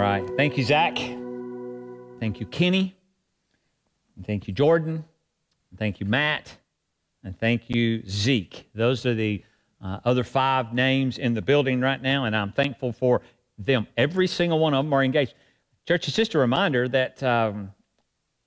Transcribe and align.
right. 0.00 0.26
Thank 0.36 0.56
you, 0.56 0.64
Zach. 0.64 0.96
Thank 2.20 2.40
you, 2.40 2.46
Kenny. 2.46 2.96
And 4.16 4.26
thank 4.26 4.48
you, 4.48 4.54
Jordan. 4.54 5.04
And 5.70 5.78
thank 5.78 6.00
you, 6.00 6.06
Matt. 6.06 6.56
And 7.22 7.38
thank 7.38 7.68
you, 7.68 8.02
Zeke. 8.08 8.70
Those 8.74 9.04
are 9.04 9.14
the 9.14 9.44
uh, 9.84 10.00
other 10.04 10.24
five 10.24 10.72
names 10.72 11.18
in 11.18 11.34
the 11.34 11.42
building 11.42 11.80
right 11.80 12.00
now, 12.00 12.24
and 12.24 12.34
I'm 12.34 12.52
thankful 12.52 12.92
for 12.92 13.20
them. 13.58 13.86
Every 13.96 14.26
single 14.26 14.58
one 14.58 14.72
of 14.72 14.84
them 14.84 14.92
are 14.94 15.04
engaged. 15.04 15.34
Church, 15.86 16.08
it's 16.08 16.16
just 16.16 16.34
a 16.34 16.38
reminder 16.38 16.88
that 16.88 17.22
um, 17.22 17.72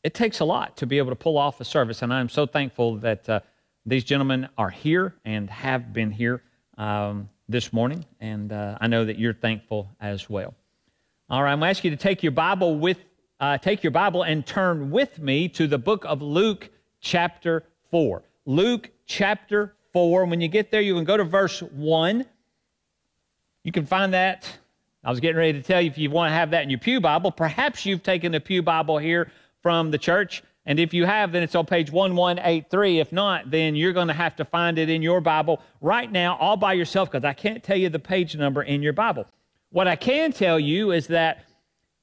it 0.03 0.13
takes 0.13 0.39
a 0.39 0.45
lot 0.45 0.75
to 0.77 0.87
be 0.87 0.97
able 0.97 1.09
to 1.09 1.15
pull 1.15 1.37
off 1.37 1.61
a 1.61 1.65
service, 1.65 2.01
and 2.01 2.11
I'm 2.11 2.29
so 2.29 2.47
thankful 2.47 2.95
that 2.97 3.29
uh, 3.29 3.39
these 3.85 4.03
gentlemen 4.03 4.49
are 4.57 4.69
here 4.69 5.13
and 5.23 5.49
have 5.49 5.93
been 5.93 6.09
here 6.09 6.41
um, 6.79 7.29
this 7.47 7.71
morning, 7.71 8.05
and 8.19 8.51
uh, 8.51 8.77
I 8.81 8.87
know 8.87 9.05
that 9.05 9.19
you're 9.19 9.33
thankful 9.33 9.89
as 9.99 10.29
well. 10.29 10.55
All 11.29 11.41
right, 11.41 11.53
I'm 11.53 11.59
going 11.59 11.67
to 11.67 11.77
ask 11.77 11.83
you 11.83 11.91
to 11.91 11.97
take 11.97 12.21
your 12.21 12.33
Bible 12.33 12.77
with 12.77 12.97
uh, 13.39 13.57
take 13.57 13.83
your 13.83 13.91
Bible 13.91 14.23
and 14.23 14.45
turn 14.45 14.91
with 14.91 15.19
me 15.19 15.49
to 15.49 15.67
the 15.67 15.77
book 15.77 16.05
of 16.05 16.21
Luke, 16.21 16.69
chapter 17.01 17.63
four. 17.89 18.23
Luke, 18.45 18.89
chapter 19.05 19.73
four. 19.93 20.25
When 20.25 20.41
you 20.41 20.47
get 20.47 20.69
there, 20.69 20.81
you 20.81 20.93
can 20.95 21.05
go 21.05 21.17
to 21.17 21.23
verse 21.23 21.61
one. 21.61 22.25
You 23.63 23.71
can 23.71 23.85
find 23.85 24.13
that. 24.13 24.49
I 25.03 25.09
was 25.09 25.19
getting 25.21 25.37
ready 25.37 25.53
to 25.53 25.61
tell 25.61 25.81
you 25.81 25.89
if 25.89 25.97
you 25.97 26.09
want 26.09 26.31
to 26.31 26.35
have 26.35 26.51
that 26.51 26.63
in 26.63 26.69
your 26.69 26.79
Pew 26.79 26.99
Bible. 26.99 27.31
Perhaps 27.31 27.85
you've 27.85 28.03
taken 28.03 28.33
the 28.33 28.39
Pew 28.39 28.61
Bible 28.61 28.97
here 28.97 29.31
from 29.61 29.91
the 29.91 29.97
church. 29.97 30.43
And 30.65 30.79
if 30.79 30.93
you 30.93 31.05
have, 31.05 31.31
then 31.31 31.43
it's 31.43 31.55
on 31.55 31.65
page 31.65 31.91
1183. 31.91 32.99
If 32.99 33.11
not, 33.11 33.49
then 33.49 33.75
you're 33.75 33.91
going 33.93 34.07
to 34.07 34.13
have 34.13 34.35
to 34.37 34.45
find 34.45 34.77
it 34.77 34.89
in 34.89 35.01
your 35.01 35.19
Bible 35.19 35.61
right 35.81 36.09
now, 36.09 36.37
all 36.37 36.57
by 36.57 36.73
yourself, 36.73 37.11
because 37.11 37.25
I 37.25 37.33
can't 37.33 37.63
tell 37.63 37.77
you 37.77 37.89
the 37.89 37.99
page 37.99 38.35
number 38.35 38.61
in 38.61 38.81
your 38.81 38.93
Bible. 38.93 39.25
What 39.73 39.87
I 39.87 39.95
can 39.95 40.31
tell 40.31 40.59
you 40.59 40.91
is 40.91 41.07
that 41.07 41.45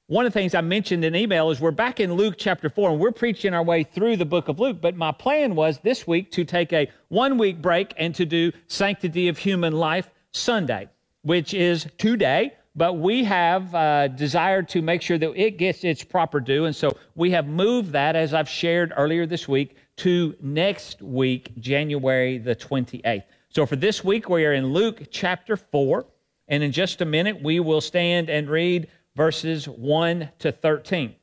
one 0.08 0.26
of 0.26 0.32
the 0.32 0.40
things 0.40 0.56
I 0.56 0.60
mentioned 0.60 1.04
in 1.04 1.14
email 1.14 1.50
is 1.50 1.60
we're 1.60 1.70
back 1.70 2.00
in 2.00 2.14
Luke 2.14 2.34
chapter 2.36 2.68
4 2.68 2.90
and 2.90 2.98
we're 2.98 3.12
preaching 3.12 3.54
our 3.54 3.62
way 3.62 3.84
through 3.84 4.16
the 4.16 4.24
book 4.24 4.48
of 4.48 4.58
Luke. 4.58 4.78
But 4.80 4.96
my 4.96 5.12
plan 5.12 5.54
was 5.54 5.78
this 5.78 6.04
week 6.04 6.32
to 6.32 6.44
take 6.44 6.72
a 6.72 6.90
one 7.10 7.38
week 7.38 7.62
break 7.62 7.94
and 7.96 8.12
to 8.16 8.26
do 8.26 8.50
Sanctity 8.66 9.28
of 9.28 9.38
Human 9.38 9.72
Life 9.72 10.10
Sunday, 10.32 10.88
which 11.22 11.54
is 11.54 11.86
today. 11.96 12.54
But 12.74 12.94
we 12.94 13.22
have 13.22 13.72
uh, 13.72 14.08
desired 14.08 14.68
to 14.70 14.82
make 14.82 15.00
sure 15.00 15.18
that 15.18 15.40
it 15.40 15.56
gets 15.56 15.84
its 15.84 16.02
proper 16.02 16.40
due. 16.40 16.64
And 16.64 16.74
so 16.74 16.96
we 17.14 17.30
have 17.30 17.46
moved 17.46 17.92
that, 17.92 18.16
as 18.16 18.34
I've 18.34 18.48
shared 18.48 18.92
earlier 18.96 19.26
this 19.26 19.46
week, 19.46 19.76
to 19.98 20.34
next 20.40 21.02
week, 21.02 21.56
January 21.60 22.38
the 22.38 22.56
28th. 22.56 23.22
So 23.50 23.64
for 23.64 23.76
this 23.76 24.02
week, 24.02 24.28
we 24.28 24.44
are 24.44 24.54
in 24.54 24.72
Luke 24.72 25.04
chapter 25.12 25.56
4. 25.56 26.04
And 26.50 26.64
in 26.64 26.72
just 26.72 27.00
a 27.00 27.04
minute, 27.04 27.40
we 27.42 27.60
will 27.60 27.80
stand 27.80 28.28
and 28.28 28.50
read 28.50 28.88
verses 29.14 29.68
1 29.68 30.28
to 30.40 30.50
13. 30.50 31.14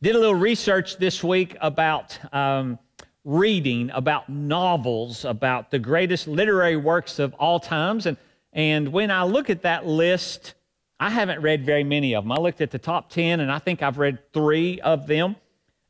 Did 0.00 0.16
a 0.16 0.18
little 0.18 0.34
research 0.34 0.96
this 0.96 1.22
week 1.22 1.56
about 1.60 2.18
um, 2.34 2.78
reading, 3.24 3.90
about 3.92 4.30
novels, 4.30 5.26
about 5.26 5.70
the 5.70 5.78
greatest 5.78 6.26
literary 6.26 6.76
works 6.76 7.18
of 7.18 7.34
all 7.34 7.60
times. 7.60 8.06
And, 8.06 8.16
and 8.54 8.90
when 8.92 9.10
I 9.10 9.24
look 9.24 9.50
at 9.50 9.62
that 9.62 9.86
list, 9.86 10.54
I 10.98 11.10
haven't 11.10 11.42
read 11.42 11.66
very 11.66 11.84
many 11.84 12.14
of 12.14 12.24
them. 12.24 12.32
I 12.32 12.36
looked 12.36 12.62
at 12.62 12.70
the 12.70 12.78
top 12.78 13.10
10, 13.10 13.40
and 13.40 13.52
I 13.52 13.58
think 13.58 13.82
I've 13.82 13.98
read 13.98 14.32
three 14.32 14.80
of 14.80 15.06
them. 15.06 15.36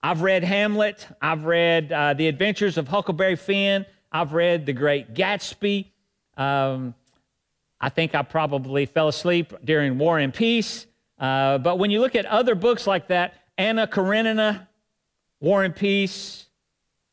I've 0.03 0.23
read 0.23 0.43
Hamlet. 0.43 1.07
I've 1.23 1.45
read 1.45 1.93
uh, 1.93 2.15
The 2.15 2.27
Adventures 2.27 2.79
of 2.79 2.89
Huckleberry 2.89 3.37
Finn. 3.37 3.87
I've 4.11 4.33
read 4.33 4.67
The 4.67 4.73
Great 4.73 5.15
Gatsby. 5.15 5.87
Um, 6.37 6.95
I 7.81 7.89
think 7.89 8.15
I 8.15 8.23
probably 8.23 8.87
fell 8.87 9.09
asleep 9.09 9.53
during 9.65 9.99
War 9.99 10.19
and 10.19 10.35
Peace. 10.35 10.87
Uh, 11.19 11.59
but 11.59 11.79
when 11.79 11.91
you 11.91 12.01
look 12.01 12.15
at 12.15 12.27
other 12.27 12.55
books 12.55 12.87
like 12.87 13.09
that, 13.09 13.35
Anna 13.57 13.87
Karenina, 13.87 14.69
War 15.41 15.65
and 15.65 15.75
Peace, 15.75 16.47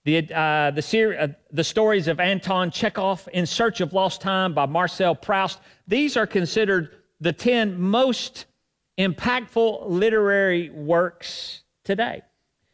the, 0.04 0.32
uh, 0.34 0.72
the, 0.72 0.82
ser- 0.82 1.18
uh, 1.20 1.28
the 1.52 1.64
stories 1.64 2.08
of 2.08 2.20
Anton 2.20 2.72
Chekhov, 2.72 3.28
In 3.34 3.46
Search 3.46 3.82
of 3.82 3.94
Lost 3.94 4.22
Time 4.22 4.54
by 4.54 4.66
Marcel 4.66 5.16
Proust, 5.16 5.60
these 5.88 6.18
are 6.18 6.28
considered 6.28 6.98
the 7.20 7.34
10 7.34 7.80
most 7.80 8.46
impactful 8.98 9.90
literary 9.90 10.70
works 10.70 11.64
today. 11.84 12.22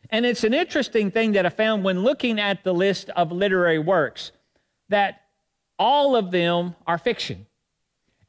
And 0.09 0.25
it's 0.25 0.43
an 0.43 0.53
interesting 0.53 1.09
thing 1.09 1.33
that 1.33 1.45
I 1.45 1.49
found 1.49 1.83
when 1.83 2.03
looking 2.03 2.39
at 2.39 2.63
the 2.63 2.73
list 2.73 3.09
of 3.11 3.31
literary 3.31 3.79
works 3.79 4.33
that 4.89 5.21
all 5.79 6.17
of 6.17 6.31
them 6.31 6.75
are 6.85 6.97
fiction. 6.97 7.47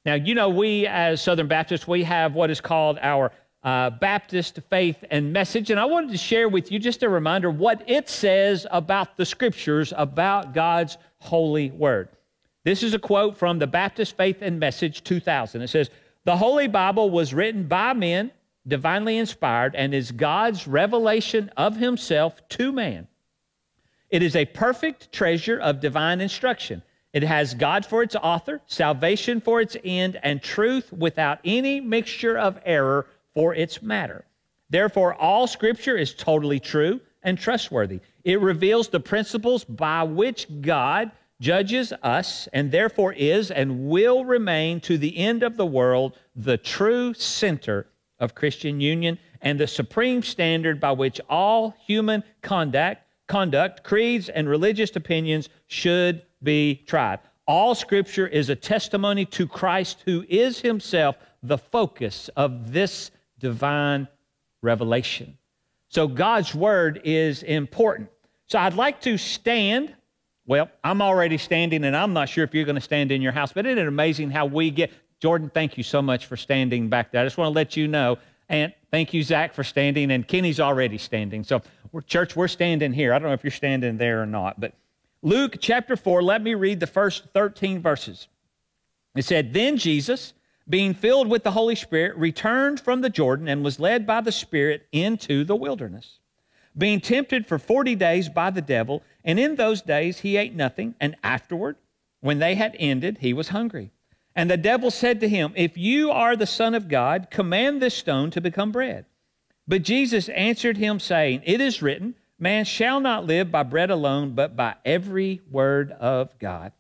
Now, 0.05 0.15
you 0.15 0.35
know, 0.35 0.51
we 0.51 0.87
as 0.87 1.21
Southern 1.21 1.49
Baptists, 1.49 1.89
we 1.89 2.05
have 2.05 2.35
what 2.35 2.51
is 2.51 2.61
called 2.61 2.99
our 3.01 3.33
uh, 3.65 3.91
Baptist 3.91 4.61
Faith 4.69 5.03
and 5.11 5.33
Message. 5.33 5.71
And 5.71 5.81
I 5.81 5.87
wanted 5.87 6.11
to 6.11 6.19
share 6.19 6.49
with 6.49 6.71
you 6.71 6.79
just 6.79 7.03
a 7.03 7.09
reminder 7.09 7.51
what 7.51 7.83
it 7.87 8.09
says 8.09 8.67
about 8.71 9.17
the 9.17 9.25
scriptures, 9.25 9.93
about 9.97 10.53
God's 10.53 10.99
holy 11.19 11.71
word. 11.71 12.11
This 12.65 12.83
is 12.83 12.95
a 12.95 12.99
quote 12.99 13.37
from 13.37 13.59
the 13.59 13.67
Baptist 13.67 14.17
Faith 14.17 14.39
and 14.41 14.61
Message 14.61 15.03
2000. 15.03 15.63
It 15.63 15.69
says, 15.69 15.91
The 16.25 16.37
Holy 16.37 16.69
Bible 16.69 17.11
was 17.11 17.33
written 17.33 17.67
by 17.67 17.95
men, 17.95 18.31
divinely 18.67 19.17
inspired, 19.17 19.75
and 19.75 19.95
is 19.95 20.13
God's 20.13 20.67
revelation 20.67 21.51
of 21.57 21.77
himself 21.77 22.47
to 22.51 22.71
man. 22.71 23.09
It 24.11 24.23
is 24.23 24.37
a 24.37 24.45
perfect 24.45 25.11
treasure 25.11 25.59
of 25.59 25.81
divine 25.81 26.21
instruction. 26.21 26.83
It 27.15 27.23
has 27.23 27.55
God 27.55 27.87
for 27.87 28.03
its 28.03 28.17
author, 28.17 28.61
salvation 28.67 29.41
for 29.41 29.61
its 29.61 29.77
end, 29.85 30.19
and 30.23 30.43
truth 30.43 30.93
without 30.93 31.39
any 31.45 31.81
mixture 31.81 32.37
of 32.37 32.59
error 32.65 33.07
for 33.35 33.55
its 33.55 33.83
matter. 33.83 34.25
Therefore, 34.71 35.15
all 35.15 35.47
Scripture 35.47 35.97
is 35.97 36.15
totally 36.15 36.61
true 36.61 37.01
and 37.23 37.39
trustworthy. 37.39 38.01
It 38.25 38.41
reveals 38.41 38.89
the 38.89 39.01
principles 39.01 39.65
by 39.65 40.03
which 40.05 40.47
God 40.61 41.11
judges 41.41 41.93
us 42.03 42.49
and 42.53 42.71
therefore 42.71 43.13
is 43.13 43.51
and 43.51 43.89
will 43.89 44.25
remain 44.25 44.81
to 44.81 44.97
the 44.97 45.17
end 45.17 45.43
of 45.43 45.57
the 45.57 45.67
world 45.67 46.17
the 46.37 46.57
true 46.57 47.13
center 47.15 47.87
of 48.19 48.35
Christian 48.35 48.81
union 48.81 49.19
and 49.43 49.59
the 49.59 49.67
supreme 49.67 50.23
standard 50.23 50.81
by 50.81 50.93
which 50.93 51.21
all 51.29 51.75
human 51.87 52.23
conduct, 52.41 53.03
conduct, 53.27 53.83
creeds, 53.83 54.29
and 54.29 54.49
religious 54.49 54.95
opinions 54.97 55.49
should 55.67 56.23
be 56.43 56.83
tried. 56.87 57.19
All 57.47 57.75
scripture 57.75 58.27
is 58.27 58.49
a 58.49 58.57
testimony 58.57 59.27
to 59.27 59.47
Christ 59.47 60.03
who 60.07 60.25
is 60.29 60.61
himself 60.61 61.17
the 61.43 61.59
focus 61.59 62.31
of 62.37 62.73
this 62.73 63.11
divine 63.45 64.09
revelation. 64.63 65.37
So 65.89 66.09
God's 66.09 66.55
word 66.55 67.03
is 67.05 67.43
important. 67.43 68.09
So 68.47 68.59
I'd 68.59 68.75
like 68.75 69.03
to 69.03 69.19
stand 69.19 69.95
Well, 70.47 70.71
I'm 70.83 71.01
already 71.01 71.39
standing, 71.39 71.85
and 71.85 71.97
I'm 71.97 72.13
not 72.13 72.29
sure 72.29 72.45
if 72.45 72.55
you're 72.55 72.67
going 72.67 72.75
to 72.75 72.81
stand 72.81 73.11
in 73.11 73.23
your 73.23 73.33
house, 73.33 73.53
but 73.53 73.65
isn't 73.65 73.79
it 73.79 73.87
amazing 73.87 74.31
how 74.31 74.47
we 74.47 74.71
get. 74.71 74.91
Jordan, 75.21 75.51
thank 75.55 75.79
you 75.79 75.83
so 75.83 76.03
much 76.03 76.27
for 76.27 76.37
standing 76.37 76.91
back 76.91 77.13
there. 77.13 77.23
I 77.23 77.25
just 77.25 77.39
want 77.39 77.49
to 77.49 77.55
let 77.55 77.77
you 77.77 77.89
know. 77.89 78.19
And 78.51 78.75
thank 78.91 79.15
you, 79.15 79.23
Zach, 79.23 79.55
for 79.55 79.65
standing. 79.65 80.11
And 80.11 80.29
Kenny's 80.29 80.61
already 80.61 80.99
standing. 80.99 81.45
So, 81.45 81.63
we're, 81.93 82.03
church, 82.03 82.37
we're 82.37 82.49
standing 82.49 82.93
here. 82.93 83.15
I 83.15 83.19
don't 83.19 83.29
know 83.29 83.35
if 83.35 83.43
you're 83.43 83.51
standing 83.51 83.97
there 83.97 84.21
or 84.21 84.27
not, 84.27 84.61
but 84.61 84.75
Luke 85.23 85.57
chapter 85.61 85.97
4, 85.97 86.23
let 86.23 86.43
me 86.43 86.55
read 86.55 86.79
the 86.81 86.87
first 86.87 87.25
13 87.33 87.81
verses. 87.81 88.29
It 89.17 89.25
said, 89.25 89.55
Then 89.55 89.79
Jesus, 89.79 90.35
being 90.69 90.95
filled 90.95 91.29
with 91.29 91.43
the 91.43 91.51
Holy 91.51 91.75
Spirit, 91.75 92.17
returned 92.17 92.81
from 92.81 93.01
the 93.01 93.11
Jordan 93.11 93.49
and 93.49 93.65
was 93.65 93.79
led 93.79 94.07
by 94.07 94.21
the 94.21 94.33
Spirit 94.33 94.87
into 94.93 95.45
the 95.45 95.57
wilderness 95.57 96.19
being 96.77 97.01
tempted 97.01 97.47
for 97.47 97.59
40 97.59 97.95
days 97.95 98.29
by 98.29 98.51
the 98.51 98.63
devil. 98.63 99.03
And 99.25 99.39
in 99.39 99.57
those 99.57 99.83
days 99.83 100.21
he 100.21 100.37
ate 100.37 100.55
nothing. 100.55 100.95
And 101.01 101.17
afterward, 101.23 101.77
when 102.21 102.39
they 102.39 102.55
had 102.55 102.77
ended, 102.79 103.19
he 103.21 103.33
was 103.33 103.49
hungry. 103.49 103.93
And 104.37 104.51
the 104.51 104.57
devil 104.57 104.91
said 104.91 105.21
to 105.21 105.29
him, 105.29 105.53
If 105.55 105.79
you 105.79 106.11
are 106.11 106.37
the 106.37 106.47
Son 106.47 106.75
of 106.75 106.89
God, 106.89 107.29
command 107.31 107.81
this 107.81 107.97
stone 107.97 108.31
to 108.33 108.41
become 108.41 108.73
bread. 108.73 109.07
But 109.67 109.83
Jesus 109.83 110.29
answered 110.31 110.77
him, 110.77 110.99
saying, 110.99 111.43
It 111.45 111.61
is 111.61 111.83
written, 111.83 112.15
Man 112.39 112.65
shall 112.65 113.01
not 113.01 113.27
live 113.27 113.53
by 113.53 113.63
bread 113.63 113.91
alone, 113.91 114.33
but 114.33 114.57
by 114.57 114.75
every 114.85 115.41
word 115.51 115.93
of 115.93 116.37
God. 116.39 116.73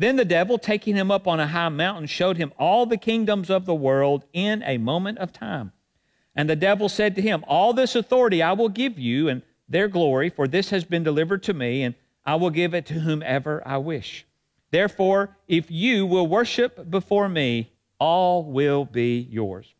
Then 0.00 0.16
the 0.16 0.24
devil, 0.24 0.56
taking 0.56 0.96
him 0.96 1.10
up 1.10 1.28
on 1.28 1.40
a 1.40 1.46
high 1.46 1.68
mountain, 1.68 2.06
showed 2.06 2.38
him 2.38 2.54
all 2.58 2.86
the 2.86 2.96
kingdoms 2.96 3.50
of 3.50 3.66
the 3.66 3.74
world 3.74 4.24
in 4.32 4.62
a 4.62 4.78
moment 4.78 5.18
of 5.18 5.30
time. 5.30 5.72
And 6.34 6.48
the 6.48 6.56
devil 6.56 6.88
said 6.88 7.14
to 7.16 7.20
him, 7.20 7.44
All 7.46 7.74
this 7.74 7.94
authority 7.94 8.42
I 8.42 8.54
will 8.54 8.70
give 8.70 8.98
you 8.98 9.28
and 9.28 9.42
their 9.68 9.88
glory, 9.88 10.30
for 10.30 10.48
this 10.48 10.70
has 10.70 10.84
been 10.84 11.04
delivered 11.04 11.42
to 11.42 11.52
me, 11.52 11.82
and 11.82 11.94
I 12.24 12.36
will 12.36 12.48
give 12.48 12.72
it 12.72 12.86
to 12.86 12.94
whomever 12.94 13.62
I 13.68 13.76
wish. 13.76 14.24
Therefore, 14.70 15.36
if 15.46 15.70
you 15.70 16.06
will 16.06 16.26
worship 16.26 16.90
before 16.90 17.28
me, 17.28 17.70
all 17.98 18.42
will 18.44 18.86
be 18.86 19.28
yours. 19.30 19.74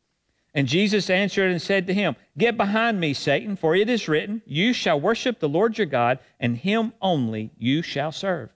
And 0.53 0.69
Jesus 0.69 1.09
answered 1.09 1.51
and 1.51 1.63
said 1.63 1.87
to 1.87 1.95
him, 1.95 2.15
Get 2.37 2.59
behind 2.59 3.01
me, 3.01 3.15
Satan, 3.15 3.57
for 3.57 3.75
it 3.75 3.89
is 3.89 4.07
written, 4.07 4.43
You 4.45 4.75
shall 4.75 5.01
worship 5.01 5.41
the 5.41 5.49
Lord 5.49 5.79
your 5.79 5.87
God, 5.87 6.19
and 6.39 6.59
him 6.59 6.93
only 7.01 7.53
you 7.57 7.81
shall 7.81 8.13
serve. 8.13 8.51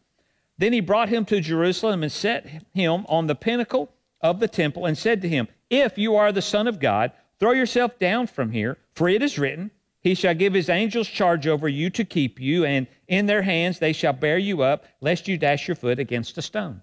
Then 0.58 0.72
he 0.72 0.80
brought 0.80 1.08
him 1.08 1.24
to 1.26 1.40
Jerusalem 1.40 2.02
and 2.02 2.12
set 2.12 2.46
him 2.72 3.06
on 3.08 3.26
the 3.26 3.34
pinnacle 3.34 3.92
of 4.20 4.40
the 4.40 4.48
temple 4.48 4.86
and 4.86 4.96
said 4.96 5.22
to 5.22 5.28
him, 5.28 5.48
If 5.68 5.98
you 5.98 6.14
are 6.16 6.32
the 6.32 6.42
Son 6.42 6.68
of 6.68 6.80
God, 6.80 7.12
Throw 7.38 7.52
yourself 7.52 7.98
down 7.98 8.26
from 8.26 8.52
here, 8.52 8.78
for 8.94 9.08
it 9.08 9.22
is 9.22 9.38
written, 9.38 9.70
He 10.00 10.14
shall 10.14 10.34
give 10.34 10.54
His 10.54 10.68
angels 10.68 11.08
charge 11.08 11.46
over 11.46 11.68
you 11.68 11.90
to 11.90 12.04
keep 12.04 12.40
you, 12.40 12.64
and 12.64 12.86
in 13.08 13.26
their 13.26 13.42
hands 13.42 13.78
they 13.78 13.92
shall 13.92 14.12
bear 14.12 14.38
you 14.38 14.62
up, 14.62 14.86
lest 15.00 15.28
you 15.28 15.36
dash 15.36 15.66
your 15.66 15.74
foot 15.74 15.98
against 15.98 16.38
a 16.38 16.42
stone. 16.42 16.82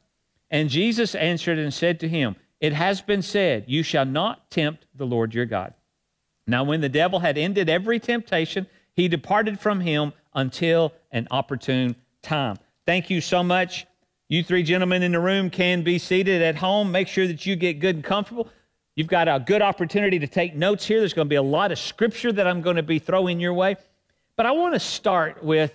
And 0.49 0.69
Jesus 0.69 1.15
answered 1.15 1.57
and 1.57 1.73
said 1.73 1.99
to 2.01 2.09
him, 2.09 2.35
It 2.59 2.73
has 2.73 3.01
been 3.01 3.21
said, 3.21 3.65
You 3.67 3.83
shall 3.83 4.05
not 4.05 4.51
tempt 4.51 4.85
the 4.93 5.07
Lord 5.07 5.33
your 5.33 5.45
God. 5.45 5.73
Now, 6.45 6.63
when 6.63 6.81
the 6.81 6.89
devil 6.89 7.19
had 7.19 7.37
ended 7.37 7.69
every 7.69 7.99
temptation, 7.99 8.67
he 8.93 9.07
departed 9.07 9.59
from 9.59 9.79
him 9.79 10.11
until 10.33 10.91
an 11.11 11.27
opportune 11.31 11.95
time. 12.21 12.57
Thank 12.91 13.09
you 13.09 13.21
so 13.21 13.41
much. 13.41 13.87
You 14.27 14.43
three 14.43 14.63
gentlemen 14.63 15.01
in 15.01 15.13
the 15.13 15.19
room 15.21 15.49
can 15.49 15.81
be 15.81 15.97
seated 15.97 16.41
at 16.41 16.57
home. 16.57 16.91
Make 16.91 17.07
sure 17.07 17.25
that 17.25 17.45
you 17.45 17.55
get 17.55 17.79
good 17.79 17.95
and 17.95 18.03
comfortable. 18.03 18.49
You've 18.97 19.07
got 19.07 19.29
a 19.29 19.39
good 19.39 19.61
opportunity 19.61 20.19
to 20.19 20.27
take 20.27 20.55
notes 20.55 20.85
here. 20.85 20.99
There's 20.99 21.13
going 21.13 21.27
to 21.27 21.29
be 21.29 21.37
a 21.37 21.41
lot 21.41 21.71
of 21.71 21.79
scripture 21.79 22.33
that 22.33 22.45
I'm 22.45 22.61
going 22.61 22.75
to 22.75 22.83
be 22.83 22.99
throwing 22.99 23.39
your 23.39 23.53
way. 23.53 23.77
But 24.35 24.45
I 24.45 24.51
want 24.51 24.73
to 24.73 24.79
start 24.81 25.41
with 25.41 25.71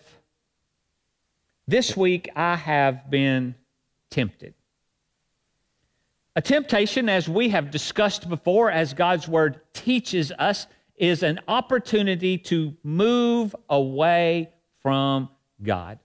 this 1.66 1.96
week 1.96 2.28
I 2.36 2.54
have 2.54 3.08
been 3.10 3.54
tempted. 4.10 4.52
A 6.36 6.42
temptation, 6.42 7.08
as 7.08 7.30
we 7.30 7.48
have 7.48 7.70
discussed 7.70 8.28
before, 8.28 8.70
as 8.70 8.92
God's 8.92 9.26
word 9.26 9.62
teaches 9.72 10.32
us, 10.32 10.66
is 10.96 11.22
an 11.22 11.40
opportunity 11.48 12.36
to 12.36 12.76
move 12.84 13.56
away 13.70 14.50
from 14.82 15.30
God. 15.62 15.98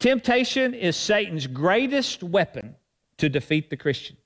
Temptation 0.00 0.72
is 0.72 0.96
Satan's 0.96 1.46
greatest 1.46 2.22
weapon 2.22 2.74
to 3.18 3.28
defeat 3.28 3.68
the 3.68 3.76
Christian. 3.76 4.16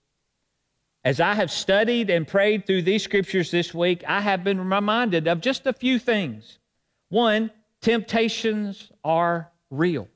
As 1.05 1.19
I 1.19 1.35
have 1.35 1.50
studied 1.50 2.11
and 2.11 2.26
prayed 2.26 2.65
through 2.65 2.82
these 2.82 3.03
scriptures 3.03 3.50
this 3.50 3.75
week, 3.75 4.05
I 4.06 4.21
have 4.21 4.44
been 4.44 4.71
reminded 4.71 5.26
of 5.26 5.41
just 5.41 5.67
a 5.67 5.73
few 5.73 5.99
things. 5.99 6.61
One, 7.09 7.50
temptations 7.81 8.93
are 9.05 9.50
real. 9.69 10.09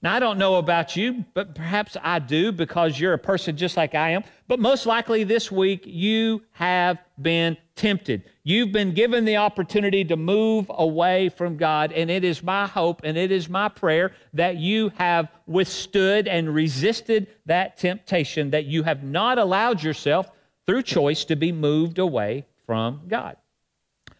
Now, 0.00 0.14
I 0.14 0.20
don't 0.20 0.38
know 0.38 0.56
about 0.56 0.96
you, 0.96 1.24
but 1.34 1.54
perhaps 1.54 1.98
I 2.02 2.18
do 2.18 2.50
because 2.50 2.98
you're 2.98 3.12
a 3.12 3.18
person 3.18 3.58
just 3.58 3.76
like 3.76 3.94
I 3.94 4.10
am. 4.10 4.24
But 4.48 4.58
most 4.58 4.86
likely 4.86 5.24
this 5.24 5.52
week, 5.52 5.84
you 5.86 6.42
have 6.52 6.98
been 7.20 7.58
tempted. 7.76 8.22
You've 8.42 8.72
been 8.72 8.94
given 8.94 9.24
the 9.24 9.36
opportunity 9.36 10.04
to 10.04 10.16
move 10.16 10.66
away 10.68 11.28
from 11.28 11.56
God. 11.56 11.92
And 11.92 12.10
it 12.10 12.24
is 12.24 12.42
my 12.42 12.66
hope 12.66 13.00
and 13.04 13.16
it 13.16 13.32
is 13.32 13.48
my 13.48 13.68
prayer 13.68 14.12
that 14.34 14.56
you 14.56 14.92
have 14.96 15.28
withstood 15.46 16.28
and 16.28 16.54
resisted 16.54 17.28
that 17.46 17.76
temptation, 17.76 18.50
that 18.50 18.66
you 18.66 18.82
have 18.82 19.02
not 19.02 19.38
allowed 19.38 19.82
yourself 19.82 20.30
through 20.66 20.82
choice 20.82 21.24
to 21.24 21.36
be 21.36 21.52
moved 21.52 21.98
away 21.98 22.46
from 22.66 23.02
God. 23.08 23.36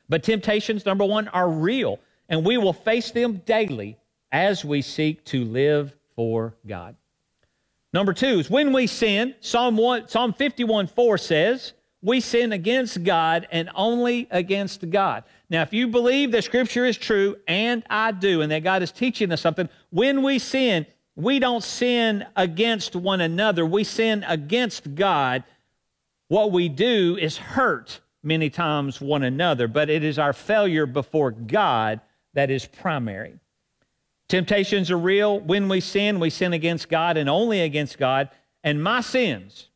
But 0.08 0.22
temptations, 0.22 0.84
number 0.84 1.04
one, 1.04 1.28
are 1.28 1.48
real, 1.48 1.98
and 2.28 2.44
we 2.44 2.58
will 2.58 2.74
face 2.74 3.10
them 3.10 3.38
daily 3.46 3.96
as 4.30 4.64
we 4.64 4.82
seek 4.82 5.24
to 5.26 5.44
live 5.44 5.94
for 6.14 6.54
God. 6.66 6.96
Number 7.92 8.12
two 8.12 8.40
is 8.40 8.50
when 8.50 8.72
we 8.72 8.86
sin, 8.86 9.34
Psalm, 9.40 9.76
1, 9.76 10.08
Psalm 10.08 10.32
51 10.32 10.88
4 10.88 11.16
says, 11.18 11.72
we 12.04 12.20
sin 12.20 12.52
against 12.52 13.02
God 13.02 13.48
and 13.50 13.70
only 13.74 14.28
against 14.30 14.88
God. 14.90 15.24
Now, 15.48 15.62
if 15.62 15.72
you 15.72 15.88
believe 15.88 16.32
that 16.32 16.44
Scripture 16.44 16.84
is 16.84 16.98
true, 16.98 17.36
and 17.48 17.82
I 17.88 18.12
do, 18.12 18.42
and 18.42 18.52
that 18.52 18.62
God 18.62 18.82
is 18.82 18.92
teaching 18.92 19.32
us 19.32 19.40
something, 19.40 19.70
when 19.88 20.22
we 20.22 20.38
sin, 20.38 20.84
we 21.16 21.38
don't 21.38 21.64
sin 21.64 22.26
against 22.36 22.94
one 22.94 23.22
another, 23.22 23.64
we 23.64 23.84
sin 23.84 24.22
against 24.28 24.94
God. 24.94 25.44
What 26.28 26.52
we 26.52 26.68
do 26.68 27.16
is 27.18 27.38
hurt 27.38 28.00
many 28.22 28.50
times 28.50 29.00
one 29.00 29.22
another, 29.22 29.66
but 29.66 29.88
it 29.88 30.04
is 30.04 30.18
our 30.18 30.34
failure 30.34 30.84
before 30.84 31.30
God 31.30 32.02
that 32.34 32.50
is 32.50 32.66
primary. 32.66 33.38
Temptations 34.28 34.90
are 34.90 34.98
real. 34.98 35.40
When 35.40 35.70
we 35.70 35.80
sin, 35.80 36.20
we 36.20 36.28
sin 36.28 36.52
against 36.52 36.90
God 36.90 37.16
and 37.16 37.30
only 37.30 37.62
against 37.62 37.96
God. 37.96 38.28
And 38.62 38.82
my 38.82 39.00
sins, 39.00 39.68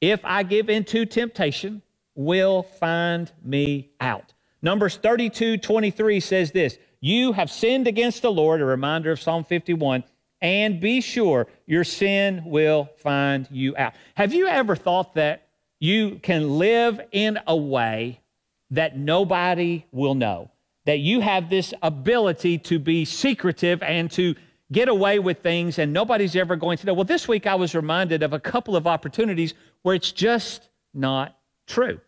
if 0.00 0.24
I 0.24 0.42
give 0.42 0.68
into 0.68 1.06
temptation, 1.06 1.82
will 2.14 2.62
find 2.62 3.30
me 3.44 3.90
out. 4.00 4.34
Numbers 4.60 4.96
32 4.96 5.58
23 5.58 6.20
says 6.20 6.50
this 6.52 6.78
You 7.00 7.32
have 7.32 7.50
sinned 7.50 7.86
against 7.86 8.22
the 8.22 8.32
Lord, 8.32 8.60
a 8.60 8.64
reminder 8.64 9.12
of 9.12 9.20
Psalm 9.20 9.44
51, 9.44 10.04
and 10.40 10.80
be 10.80 11.00
sure 11.00 11.46
your 11.66 11.84
sin 11.84 12.42
will 12.44 12.88
find 12.98 13.48
you 13.50 13.76
out. 13.76 13.94
Have 14.14 14.34
you 14.34 14.46
ever 14.46 14.74
thought 14.74 15.14
that 15.14 15.48
you 15.78 16.18
can 16.22 16.58
live 16.58 17.00
in 17.12 17.38
a 17.46 17.56
way 17.56 18.20
that 18.70 18.98
nobody 18.98 19.84
will 19.92 20.14
know? 20.14 20.50
that 20.88 21.00
you 21.00 21.20
have 21.20 21.50
this 21.50 21.74
ability 21.82 22.56
to 22.56 22.78
be 22.78 23.04
secretive 23.04 23.82
and 23.82 24.10
to 24.10 24.34
get 24.70 24.88
away 24.88 25.18
with 25.18 25.38
things 25.42 25.78
and 25.78 25.92
nobody's 25.92 26.36
ever 26.36 26.56
going 26.56 26.78
to 26.78 26.86
know. 26.86 26.94
Well, 26.94 27.04
this 27.04 27.26
week 27.26 27.46
I 27.46 27.54
was 27.54 27.74
reminded 27.74 28.22
of 28.22 28.32
a 28.32 28.40
couple 28.40 28.76
of 28.76 28.86
opportunities 28.86 29.54
where 29.82 29.94
it's 29.94 30.12
just 30.12 30.68
not 30.92 31.38
true. 31.66 32.00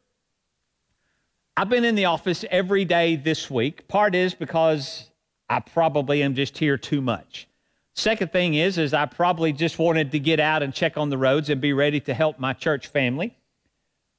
I've 1.56 1.68
been 1.68 1.84
in 1.84 1.94
the 1.94 2.06
office 2.06 2.44
every 2.50 2.84
day 2.84 3.16
this 3.16 3.50
week. 3.50 3.88
Part 3.88 4.14
is 4.14 4.34
because 4.34 5.10
I 5.48 5.60
probably 5.60 6.22
am 6.22 6.34
just 6.34 6.56
here 6.56 6.78
too 6.78 7.00
much. 7.00 7.48
Second 7.94 8.32
thing 8.32 8.54
is 8.54 8.78
is 8.78 8.94
I 8.94 9.06
probably 9.06 9.52
just 9.52 9.78
wanted 9.78 10.12
to 10.12 10.18
get 10.18 10.40
out 10.40 10.62
and 10.62 10.72
check 10.72 10.96
on 10.96 11.10
the 11.10 11.18
roads 11.18 11.50
and 11.50 11.60
be 11.60 11.72
ready 11.72 12.00
to 12.00 12.14
help 12.14 12.38
my 12.38 12.52
church 12.52 12.86
family. 12.86 13.36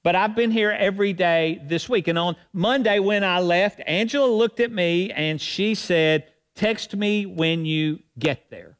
But 0.03 0.15
I've 0.15 0.35
been 0.35 0.51
here 0.51 0.71
every 0.71 1.13
day 1.13 1.61
this 1.63 1.87
week. 1.87 2.07
And 2.07 2.17
on 2.17 2.35
Monday, 2.53 2.99
when 2.99 3.23
I 3.23 3.39
left, 3.39 3.81
Angela 3.85 4.25
looked 4.25 4.59
at 4.59 4.71
me 4.71 5.11
and 5.11 5.39
she 5.39 5.75
said, 5.75 6.30
Text 6.55 6.95
me 6.95 7.25
when 7.25 7.65
you 7.65 7.99
get 8.19 8.49
there. 8.49 8.77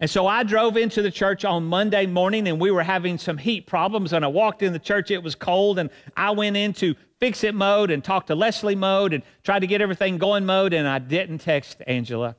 And 0.00 0.08
so 0.08 0.26
I 0.26 0.44
drove 0.44 0.78
into 0.78 1.02
the 1.02 1.10
church 1.10 1.44
on 1.44 1.64
Monday 1.64 2.06
morning 2.06 2.48
and 2.48 2.58
we 2.58 2.70
were 2.70 2.82
having 2.82 3.18
some 3.18 3.36
heat 3.36 3.66
problems. 3.66 4.14
And 4.14 4.24
I 4.24 4.28
walked 4.28 4.62
in 4.62 4.72
the 4.72 4.78
church, 4.78 5.10
it 5.10 5.22
was 5.22 5.34
cold. 5.34 5.78
And 5.78 5.90
I 6.16 6.30
went 6.30 6.56
into 6.56 6.94
fix 7.18 7.44
it 7.44 7.54
mode 7.54 7.90
and 7.90 8.02
talked 8.02 8.28
to 8.28 8.34
Leslie 8.34 8.74
mode 8.74 9.12
and 9.12 9.22
tried 9.42 9.58
to 9.60 9.66
get 9.66 9.82
everything 9.82 10.16
going 10.16 10.46
mode. 10.46 10.72
And 10.72 10.88
I 10.88 11.00
didn't 11.00 11.38
text 11.38 11.82
Angela. 11.86 12.36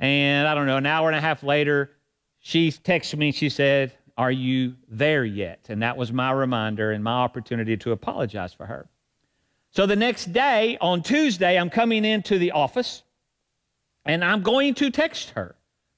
And 0.00 0.48
I 0.48 0.54
don't 0.54 0.66
know, 0.66 0.78
an 0.78 0.86
hour 0.86 1.08
and 1.08 1.16
a 1.16 1.20
half 1.20 1.42
later, 1.42 1.90
she 2.38 2.70
texted 2.70 3.18
me. 3.18 3.26
and 3.26 3.34
She 3.34 3.50
said, 3.50 3.92
are 4.16 4.30
you 4.30 4.76
there 4.88 5.24
yet? 5.24 5.66
And 5.68 5.82
that 5.82 5.98
was 5.98 6.12
my 6.12 6.32
reminder 6.32 6.92
and 6.92 7.04
my 7.04 7.12
opportunity 7.12 7.76
to 7.78 7.92
apologize 7.92 8.54
for 8.54 8.64
her. 8.64 8.88
So 9.70 9.84
the 9.84 9.96
next 9.96 10.32
day, 10.32 10.78
on 10.80 11.02
Tuesday, 11.02 11.58
I'm 11.58 11.68
coming 11.68 12.06
into 12.06 12.38
the 12.38 12.52
office 12.52 13.02
and 14.06 14.24
I'm 14.24 14.42
going 14.42 14.74
to 14.74 14.90
text 14.90 15.30
her 15.30 15.54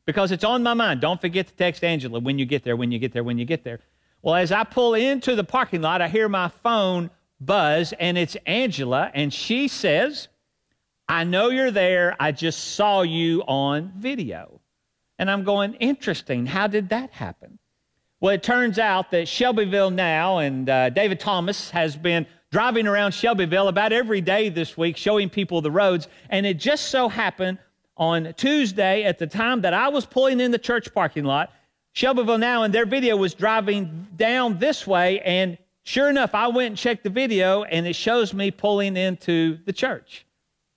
because 0.07 0.33
it's 0.33 0.45
on 0.45 0.63
my 0.63 0.75
mind. 0.75 1.01
Don't 1.01 1.21
forget 1.21 1.47
to 1.47 1.55
text 1.55 1.85
Angela 1.85 2.19
when 2.19 2.39
you 2.39 2.47
get 2.47 2.65
there, 2.65 2.77
when 2.77 2.91
you 2.91 2.99
get 2.99 3.13
there, 3.13 3.23
when 3.23 3.39
you 3.39 3.45
get 3.45 3.63
there. 3.63 3.81
Well, 4.23 4.35
as 4.35 4.51
I 4.51 4.65
pull 4.65 4.95
into 4.95 5.37
the 5.37 5.45
parking 5.45 5.83
lot, 5.83 6.03
I 6.03 6.09
hear 6.09 6.29
my 6.29 6.49
phone 6.49 7.11
buzz, 7.41 7.93
and 8.01 8.19
it's 8.19 8.37
Angela, 8.47 9.11
and 9.15 9.33
she 9.33 9.69
says, 9.69 10.29
I 11.09 11.25
know 11.25 11.51
you're 11.51 11.71
there. 11.71 12.17
I 12.19 12.33
just 12.33 12.75
saw 12.75 13.03
you 13.03 13.43
on 13.43 13.93
video. 13.97 14.61
And 15.19 15.31
I'm 15.31 15.45
going, 15.45 15.75
interesting. 15.75 16.47
How 16.47 16.67
did 16.67 16.89
that 16.91 17.11
happen? 17.11 17.59
Well, 18.21 18.35
it 18.35 18.43
turns 18.43 18.79
out 18.79 19.11
that 19.13 19.29
Shelbyville 19.29 19.91
now 19.91 20.39
and 20.39 20.69
uh, 20.69 20.91
David 20.91 21.21
Thomas 21.21 21.71
has 21.71 21.97
been 21.97 22.27
driving 22.51 22.87
around 22.87 23.13
Shelbyville 23.13 23.69
about 23.69 23.93
every 23.93 24.21
day 24.21 24.49
this 24.49 24.77
week, 24.77 24.97
showing 24.97 25.31
people 25.31 25.61
the 25.61 25.71
roads. 25.71 26.09
And 26.29 26.45
it 26.45 26.55
just 26.55 26.87
so 26.87 27.09
happened 27.09 27.59
on 27.99 28.33
Tuesday, 28.37 29.03
at 29.05 29.19
the 29.19 29.27
time 29.27 29.61
that 29.63 29.75
I 29.75 29.89
was 29.89 30.07
pulling 30.07 30.41
in 30.41 30.51
the 30.51 30.59
church 30.59 30.95
parking 30.95 31.25
lot, 31.25 31.53
Shelbyville 31.93 32.39
Now 32.39 32.63
and 32.63 32.73
their 32.73 32.87
video 32.87 33.17
was 33.17 33.35
driving 33.35 34.07
down 34.17 34.59
this 34.59 34.87
way. 34.87 35.21
And 35.21 35.59
sure 35.83 36.09
enough, 36.09 36.35
I 36.35 36.47
went 36.47 36.69
and 36.69 36.77
checked 36.77 37.03
the 37.03 37.11
video, 37.11 37.65
and 37.65 37.87
it 37.87 37.97
shows 37.97 38.33
me 38.33 38.51
pulling 38.51 38.97
into 38.97 39.59
the 39.65 39.73
church. 39.73 40.25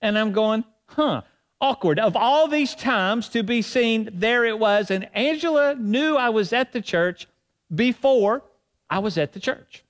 And 0.01 0.17
I'm 0.17 0.31
going, 0.31 0.63
huh, 0.87 1.21
awkward. 1.59 1.99
Of 1.99 2.15
all 2.15 2.47
these 2.47 2.73
times 2.73 3.29
to 3.29 3.43
be 3.43 3.61
seen, 3.61 4.09
there 4.13 4.45
it 4.45 4.57
was. 4.57 4.89
And 4.89 5.07
Angela 5.13 5.75
knew 5.75 6.17
I 6.17 6.29
was 6.29 6.53
at 6.53 6.73
the 6.73 6.81
church 6.81 7.27
before 7.73 8.43
I 8.89 8.99
was 8.99 9.17
at 9.17 9.33
the 9.33 9.39
church. 9.39 9.83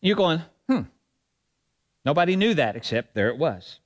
You're 0.00 0.16
going, 0.16 0.42
hmm. 0.68 0.82
Nobody 2.04 2.34
knew 2.34 2.54
that 2.54 2.76
except 2.76 3.14
there 3.14 3.28
it 3.28 3.38
was. 3.38 3.78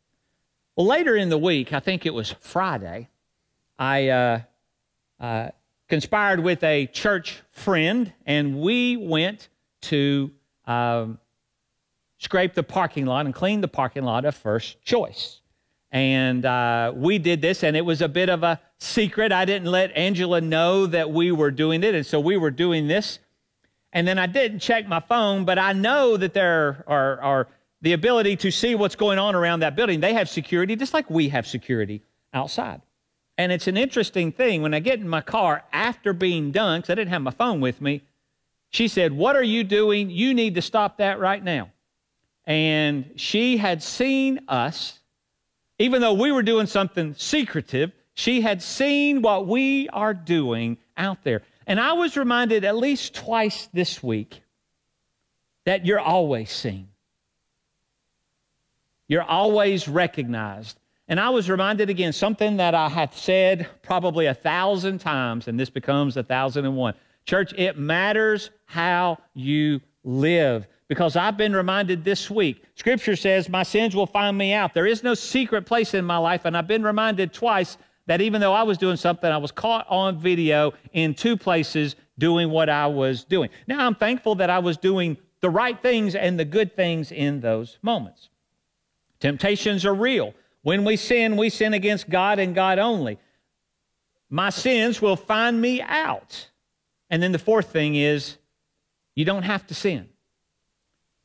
Well, 0.77 0.87
later 0.87 1.15
in 1.15 1.29
the 1.29 1.39
week, 1.39 1.73
I 1.73 1.79
think 1.79 2.05
it 2.05 2.13
was 2.13 2.35
Friday, 2.41 3.09
I 3.79 4.09
uh, 4.09 4.41
uh, 5.21 5.49
conspired 5.89 6.41
with 6.41 6.65
a 6.65 6.87
church 6.87 7.41
friend, 7.53 8.13
and 8.27 8.61
we 8.61 8.97
went 8.97 9.51
to 9.83 10.33
um, 10.67 11.21
scrape 12.19 12.55
the 12.55 12.65
parking 12.65 13.07
lot 13.07 13.25
and 13.25 13.33
clean 13.33 13.61
the 13.61 13.69
parking 13.69 14.03
lot 14.03 14.25
of 14.25 14.35
First 14.35 14.83
Choice. 14.83 15.43
And 15.93 16.45
uh, 16.45 16.93
we 16.93 17.19
did 17.19 17.41
this, 17.41 17.63
and 17.63 17.77
it 17.77 17.85
was 17.85 18.03
a 18.03 18.09
bit 18.09 18.29
of 18.29 18.43
a 18.43 18.61
secret. 18.79 19.31
I 19.31 19.45
didn't 19.45 19.71
let 19.71 19.97
Angela 19.97 20.41
know 20.41 20.87
that 20.87 21.13
we 21.13 21.31
were 21.31 21.53
doing 21.53 21.85
it, 21.85 21.95
and 21.95 22.05
so 22.05 22.19
we 22.19 22.37
were 22.37 22.51
doing 22.51 22.89
this. 22.89 23.21
And 23.93 24.09
then 24.09 24.19
I 24.19 24.27
didn't 24.27 24.59
check 24.59 24.89
my 24.89 24.99
phone, 24.99 25.45
but 25.45 25.57
I 25.57 25.73
know 25.73 26.17
that 26.17 26.35
there 26.35 26.83
are, 26.89 27.21
are 27.21 27.49
the 27.85 27.93
ability 27.93 28.37
to 28.37 28.51
see 28.51 28.75
what's 28.75 28.97
going 28.97 29.19
on 29.19 29.35
around 29.35 29.61
that 29.61 29.77
building. 29.77 30.01
They 30.01 30.15
have 30.15 30.29
security 30.29 30.75
just 30.75 30.95
like 30.95 31.09
we 31.09 31.29
have 31.29 31.47
security 31.47 32.03
outside. 32.33 32.81
And 33.37 33.53
it's 33.53 33.69
an 33.69 33.77
interesting 33.77 34.33
thing. 34.33 34.63
When 34.63 34.75
I 34.75 34.81
get 34.81 35.01
in 35.01 35.09
my 35.09 35.21
car 35.21 35.63
after 35.73 36.13
being 36.13 36.51
done, 36.51 36.81
because 36.81 36.91
I 36.91 36.95
didn't 36.95 37.11
have 37.11 37.23
my 37.23 37.31
phone 37.31 37.61
with 37.61 37.81
me, 37.81 38.03
she 38.71 38.89
said, 38.89 39.13
What 39.13 39.37
are 39.37 39.43
you 39.43 39.65
doing? 39.65 40.11
You 40.11 40.35
need 40.35 40.55
to 40.57 40.63
stop 40.63 40.99
that 40.99 41.21
right 41.21 41.43
now. 41.43 41.71
And 42.47 43.13
she 43.17 43.57
had 43.57 43.83
seen 43.83 44.41
us 44.49 44.99
even 45.79 46.01
though 46.01 46.15
we 46.15 46.31
were 46.31 46.43
doing 46.43 46.67
something 46.67 47.15
secretive, 47.15 47.93
she 48.15 48.41
had 48.41 48.63
seen 48.63 49.23
what 49.23 49.47
we 49.47 49.89
are 49.89 50.15
doing 50.15 50.79
out 50.97 51.25
there. 51.25 51.43
And 51.67 51.81
I 51.81 51.95
was 51.95 52.17
reminded 52.17 52.65
at 52.65 52.77
least 52.77 53.15
twice 53.15 53.69
this 53.73 54.03
week 54.03 54.41
that 55.65 55.85
you're 55.85 56.01
always 56.01 56.51
seen. 56.51 56.89
You're 59.09 59.23
always 59.23 59.89
recognized. 59.89 60.79
And 61.09 61.21
I 61.21 61.29
was 61.31 61.51
reminded 61.51 61.91
again 61.91 62.13
something 62.13 62.57
that 62.57 62.75
I 62.75 62.89
have 62.89 63.15
said 63.15 63.69
probably 63.83 64.27
a 64.27 64.35
thousand 64.35 64.99
times, 64.99 65.49
and 65.49 65.61
this 65.61 65.69
becomes 65.69 66.17
a 66.17 66.23
thousand 66.23 66.65
and 66.65 66.77
one. 66.77 66.95
Church, 67.27 67.53
it 67.57 67.79
matters 67.79 68.51
how 68.67 69.19
you 69.35 69.81
live 70.03 70.67
because 70.89 71.17
I've 71.17 71.37
been 71.37 71.55
reminded 71.55 72.05
this 72.05 72.31
week. 72.31 72.65
Scripture 72.75 73.17
says, 73.17 73.49
My 73.49 73.63
sins 73.63 73.95
will 73.95 74.07
find 74.07 74.37
me 74.37 74.53
out. 74.53 74.75
There 74.75 74.87
is 74.87 75.03
no 75.03 75.15
secret 75.15 75.67
place 75.67 75.95
in 75.95 76.05
my 76.05 76.17
life. 76.17 76.45
And 76.45 76.57
I've 76.57 76.67
been 76.67 76.83
reminded 76.83 77.33
twice 77.33 77.77
that 78.07 78.21
even 78.21 78.41
though 78.41 78.53
I 78.53 78.63
was 78.63 78.79
doing 78.79 78.97
something, 78.97 79.31
I 79.31 79.39
was 79.39 79.51
caught 79.51 79.87
on 79.89 80.19
video 80.19 80.73
in 80.93 81.15
two 81.15 81.37
places 81.37 81.97
doing 82.19 82.51
what 82.51 82.69
I 82.69 82.87
was 82.87 83.25
doing. 83.25 83.51
Now, 83.67 83.87
I'm 83.87 83.95
thankful 83.95 84.35
that 84.37 84.51
I 84.51 84.59
was 84.59 84.77
doing 84.77 85.17
the 85.41 85.51
right 85.51 85.81
things 85.81 86.15
and 86.15 86.39
the 86.39 86.45
good 86.45 86.77
things 86.77 87.13
in 87.13 87.41
those 87.41 87.79
moments. 87.83 88.29
Temptations 89.25 89.87
are 89.87 89.95
real. 89.95 90.35
When 90.65 90.85
we 90.85 90.99
sin, 90.99 91.39
we 91.39 91.49
sin 91.49 91.73
against 91.73 92.11
God 92.11 92.39
and 92.39 92.55
God 92.55 92.79
only. 92.79 93.19
My 94.29 94.51
sins 94.51 95.01
will 95.01 95.17
find 95.17 95.59
me 95.59 95.81
out. 95.81 96.51
And 97.09 97.23
then 97.23 97.33
the 97.33 97.39
fourth 97.39 97.73
thing 97.73 97.95
is, 97.95 98.37
you 99.15 99.25
don't 99.25 99.45
have 99.45 99.67
to 99.69 99.75
sin. 99.75 100.11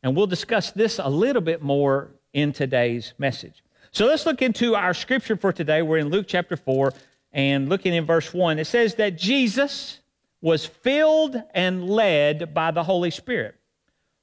And 0.01 0.15
we'll 0.15 0.27
discuss 0.27 0.71
this 0.71 0.97
a 0.97 1.09
little 1.09 1.41
bit 1.41 1.61
more 1.61 2.11
in 2.31 2.53
today's 2.53 3.13
message. 3.17 3.65
So 3.91 4.05
let's 4.05 4.25
look 4.25 4.41
into 4.41 4.75
our 4.75 4.93
scripture 4.93 5.35
for 5.35 5.51
today. 5.51 5.81
We're 5.81 5.97
in 5.97 6.07
Luke 6.07 6.27
chapter 6.29 6.55
4 6.55 6.93
and 7.33 7.67
looking 7.67 7.93
in 7.93 8.05
verse 8.05 8.33
1. 8.33 8.59
It 8.59 8.67
says 8.67 8.95
that 8.95 9.17
Jesus 9.17 9.99
was 10.39 10.65
filled 10.65 11.35
and 11.53 11.89
led 11.89 12.53
by 12.53 12.71
the 12.71 12.85
Holy 12.85 13.11
Spirit. 13.11 13.58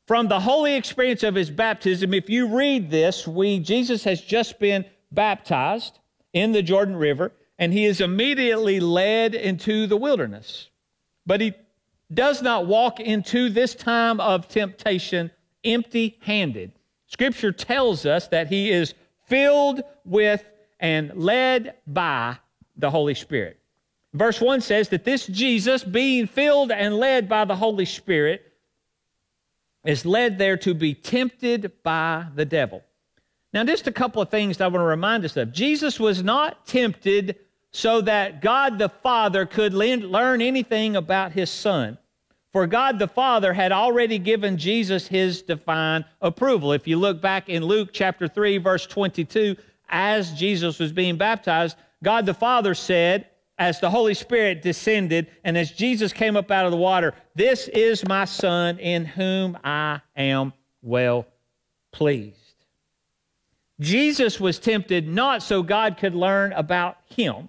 From 0.07 0.29
the 0.29 0.41
holy 0.41 0.75
experience 0.75 1.23
of 1.25 1.35
his 1.35 1.51
baptism, 1.51 2.15
if 2.15 2.31
you 2.31 2.57
read 2.57 2.91
this, 2.91 3.27
we 3.27 3.59
Jesus 3.59 4.05
has 4.05 4.21
just 4.21 4.59
been 4.61 4.85
baptized 5.11 5.99
in 6.33 6.53
the 6.53 6.63
Jordan 6.63 6.97
River 6.97 7.33
and 7.59 7.73
he 7.73 7.87
is 7.87 8.01
immediately 8.01 8.79
led 8.81 9.35
into 9.35 9.87
the 9.87 9.97
wilderness. 9.97 10.69
But 11.25 11.41
he 11.41 11.55
does 12.13 12.41
not 12.41 12.67
walk 12.67 13.01
into 13.01 13.49
this 13.49 13.75
time 13.75 14.21
of 14.21 14.47
temptation 14.47 15.31
empty 15.65 16.19
handed. 16.21 16.73
Scripture 17.09 17.53
tells 17.53 18.07
us 18.07 18.29
that 18.29 18.49
he 18.49 18.71
is 18.71 18.95
filled 19.27 19.83
with 20.05 20.45
and 20.79 21.13
led 21.15 21.75
by 21.87 22.37
the 22.77 22.91
Holy 22.91 23.15
Spirit. 23.15 23.59
Verse 24.13 24.41
1 24.41 24.61
says 24.61 24.89
that 24.91 25.05
this 25.05 25.27
Jesus, 25.27 25.83
being 25.83 26.27
filled 26.27 26.71
and 26.71 26.97
led 26.97 27.29
by 27.29 27.45
the 27.45 27.57
Holy 27.57 27.85
Spirit, 27.85 28.53
is 29.87 30.05
led 30.05 30.39
there 30.39 30.57
to 30.59 30.75
be 30.75 30.95
tempted 30.95 31.73
by 31.83 32.27
the 32.35 32.45
devil. 32.45 32.83
Now, 33.53 33.65
just 33.65 33.87
a 33.87 33.93
couple 33.93 34.21
of 34.21 34.29
things 34.29 34.61
I 34.61 34.67
want 34.67 34.83
to 34.83 34.87
remind 34.87 35.25
us 35.25 35.37
of. 35.37 35.53
Jesus 35.53 35.99
was 35.99 36.23
not 36.23 36.67
tempted 36.67 37.37
so 37.71 38.01
that 38.03 38.43
God 38.43 38.79
the 38.79 38.89
Father 38.89 39.47
could 39.47 39.73
learn 39.73 40.43
anything 40.43 40.97
about 40.97 41.33
his 41.33 41.51
Son. 41.51 41.99
For 42.53 42.67
God 42.67 42.99
the 42.99 43.09
Father 43.09 43.53
had 43.53 43.71
already 43.71 44.19
given 44.19 44.57
Jesus 44.57 45.07
his 45.07 45.43
divine 45.43 46.05
approval. 46.23 46.73
If 46.73 46.89
you 46.89 46.97
look 46.97 47.21
back 47.21 47.49
in 47.49 47.63
Luke 47.63 47.91
chapter 47.93 48.29
3, 48.29 48.59
verse 48.59 48.87
22, 48.87 49.57
as 49.89 50.33
Jesus 50.33 50.79
was 50.79 50.91
being 50.91 51.17
baptized, 51.17 51.77
God 52.03 52.27
the 52.27 52.35
Father 52.35 52.75
said, 52.75 53.27
as 53.59 53.81
the 53.81 53.91
Holy 53.91 54.15
Spirit 54.15 54.63
descended, 54.63 55.29
and 55.45 55.57
as 55.57 55.71
Jesus 55.71 56.13
came 56.13 56.37
up 56.37 56.51
out 56.51 56.67
of 56.67 56.71
the 56.71 56.77
water, 56.77 57.15
This 57.35 57.69
is 57.69 58.07
my 58.07 58.25
Son 58.25 58.79
in 58.79 59.05
whom 59.05 59.57
I 59.65 60.01
am 60.17 60.53
well 60.83 61.27
pleased. 61.93 62.37
Jesus 63.81 64.41
was 64.41 64.59
tempted 64.59 65.07
not 65.07 65.43
so 65.43 65.63
God 65.63 65.97
could 65.99 66.15
learn 66.15 66.53
about 66.53 66.99
him. 67.07 67.49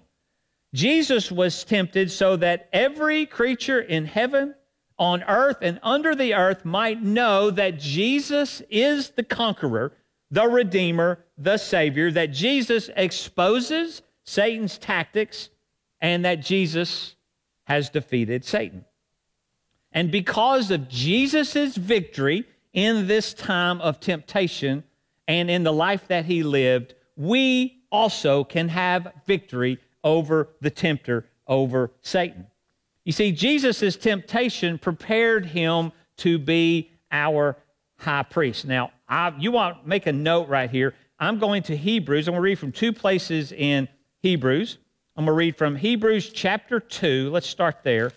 Jesus 0.74 1.32
was 1.32 1.64
tempted 1.64 2.10
so 2.10 2.36
that 2.36 2.68
every 2.72 3.24
creature 3.24 3.80
in 3.80 4.04
heaven 4.04 4.54
on 4.98 5.22
earth 5.24 5.58
and 5.62 5.78
under 5.82 6.14
the 6.14 6.34
earth 6.34 6.64
might 6.64 7.02
know 7.02 7.50
that 7.50 7.78
Jesus 7.78 8.60
is 8.68 9.10
the 9.10 9.22
conqueror, 9.22 9.92
the 10.30 10.46
redeemer, 10.46 11.24
the 11.38 11.56
savior, 11.56 12.10
that 12.10 12.32
Jesus 12.32 12.90
exposes 12.96 14.02
Satan's 14.24 14.76
tactics, 14.76 15.48
and 16.00 16.24
that 16.24 16.40
Jesus 16.40 17.16
has 17.64 17.90
defeated 17.90 18.44
Satan. 18.44 18.84
And 19.92 20.10
because 20.10 20.70
of 20.70 20.88
Jesus' 20.88 21.76
victory 21.76 22.44
in 22.72 23.06
this 23.06 23.34
time 23.34 23.80
of 23.80 24.00
temptation 24.00 24.84
and 25.26 25.50
in 25.50 25.62
the 25.62 25.72
life 25.72 26.08
that 26.08 26.24
he 26.24 26.42
lived, 26.42 26.94
we 27.16 27.82
also 27.90 28.44
can 28.44 28.68
have 28.68 29.12
victory 29.26 29.78
over 30.04 30.48
the 30.60 30.70
tempter, 30.70 31.26
over 31.46 31.90
Satan. 32.02 32.46
You 33.04 33.12
see, 33.12 33.32
Jesus' 33.32 33.96
temptation 33.96 34.78
prepared 34.78 35.46
him 35.46 35.92
to 36.18 36.38
be 36.38 36.90
our 37.10 37.56
high 37.96 38.22
priest. 38.22 38.66
Now, 38.66 38.92
I, 39.08 39.32
you 39.38 39.50
want 39.50 39.82
to 39.82 39.88
make 39.88 40.06
a 40.06 40.12
note 40.12 40.48
right 40.48 40.70
here. 40.70 40.94
I'm 41.18 41.38
going 41.38 41.62
to 41.64 41.76
Hebrews. 41.76 42.28
I'm 42.28 42.32
going 42.32 42.42
to 42.42 42.44
read 42.44 42.58
from 42.58 42.72
two 42.72 42.92
places 42.92 43.50
in 43.50 43.88
Hebrews. 44.20 44.78
I'm 45.18 45.24
going 45.24 45.34
to 45.34 45.36
read 45.36 45.56
from 45.56 45.74
Hebrews 45.74 46.30
chapter 46.30 46.78
2. 46.78 47.30
Let's 47.30 47.48
start 47.48 47.82
there. 47.82 48.12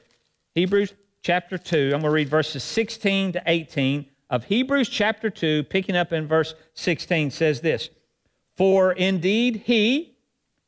Hebrews 0.54 0.94
chapter 1.24 1.58
2. 1.58 1.86
I'm 1.86 2.02
going 2.02 2.04
to 2.04 2.10
read 2.12 2.30
verses 2.30 2.64
16 2.64 3.32
to 3.32 3.44
18 3.44 4.06
of 4.30 4.44
Hebrews 4.44 4.88
chapter 4.88 5.32
2, 5.32 5.64
picking 5.64 5.96
up 5.96 6.14
in 6.14 6.28
verse 6.28 6.54
16, 6.76 7.32
says 7.32 7.62
this 7.62 7.90
For 8.56 8.92
indeed 8.92 9.64
he 9.66 10.16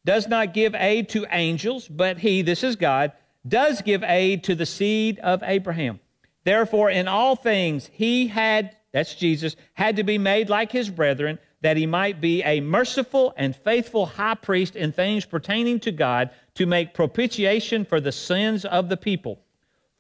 does 0.06 0.28
not 0.28 0.56
give 0.56 0.74
aid 0.74 1.08
to 1.10 1.28
angels, 1.30 1.88
but 1.88 2.18
he, 2.18 2.42
this 2.42 2.64
is 2.64 2.78
God, 2.78 3.12
does 3.48 3.84
give 3.84 4.02
aid 4.02 4.44
to 4.46 4.56
the 4.56 4.66
seed 4.66 5.20
of 5.20 5.44
Abraham. 5.44 6.00
Therefore, 6.46 6.90
in 6.90 7.08
all 7.08 7.36
things, 7.36 7.92
he 7.94 8.26
had, 8.26 8.76
that's 8.92 9.14
Jesus, 9.14 9.56
had 9.76 9.98
to 9.98 10.04
be 10.04 10.18
made 10.18 10.50
like 10.50 10.72
his 10.72 10.90
brethren, 10.90 11.38
that 11.64 11.78
he 11.78 11.88
might 11.88 12.20
be 12.20 12.44
a 12.44 12.60
merciful 12.60 13.34
and 13.38 13.56
faithful 13.56 14.06
high 14.06 14.36
priest 14.36 14.76
in 14.76 14.92
things 14.92 15.26
pertaining 15.26 15.80
to 15.80 15.92
God 15.92 16.30
to 16.56 16.66
make 16.66 16.94
propitiation 16.94 17.86
for 17.86 18.02
the 18.02 18.12
sins 18.12 18.66
of 18.66 18.90
the 18.90 18.98
people. 18.98 19.40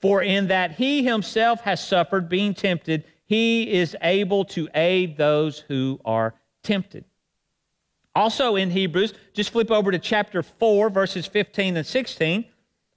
For 0.02 0.22
in 0.22 0.48
that 0.48 0.74
he 0.74 1.04
himself 1.04 1.62
has 1.62 1.86
suffered 1.86 2.28
being 2.28 2.54
tempted, 2.54 3.06
he 3.26 3.72
is 3.72 3.96
able 4.02 4.44
to 4.46 4.68
aid 4.76 5.16
those 5.16 5.60
who 5.60 6.02
are 6.04 6.36
tempted. 6.64 7.06
Also 8.14 8.58
in 8.58 8.70
Hebrews, 8.70 9.14
just 9.34 9.52
flip 9.52 9.72
over 9.72 9.90
to 9.90 10.00
chapter 10.00 10.44
4, 10.44 10.90
verses 10.90 11.26
15 11.28 11.78
and 11.78 11.88
16. 11.88 12.44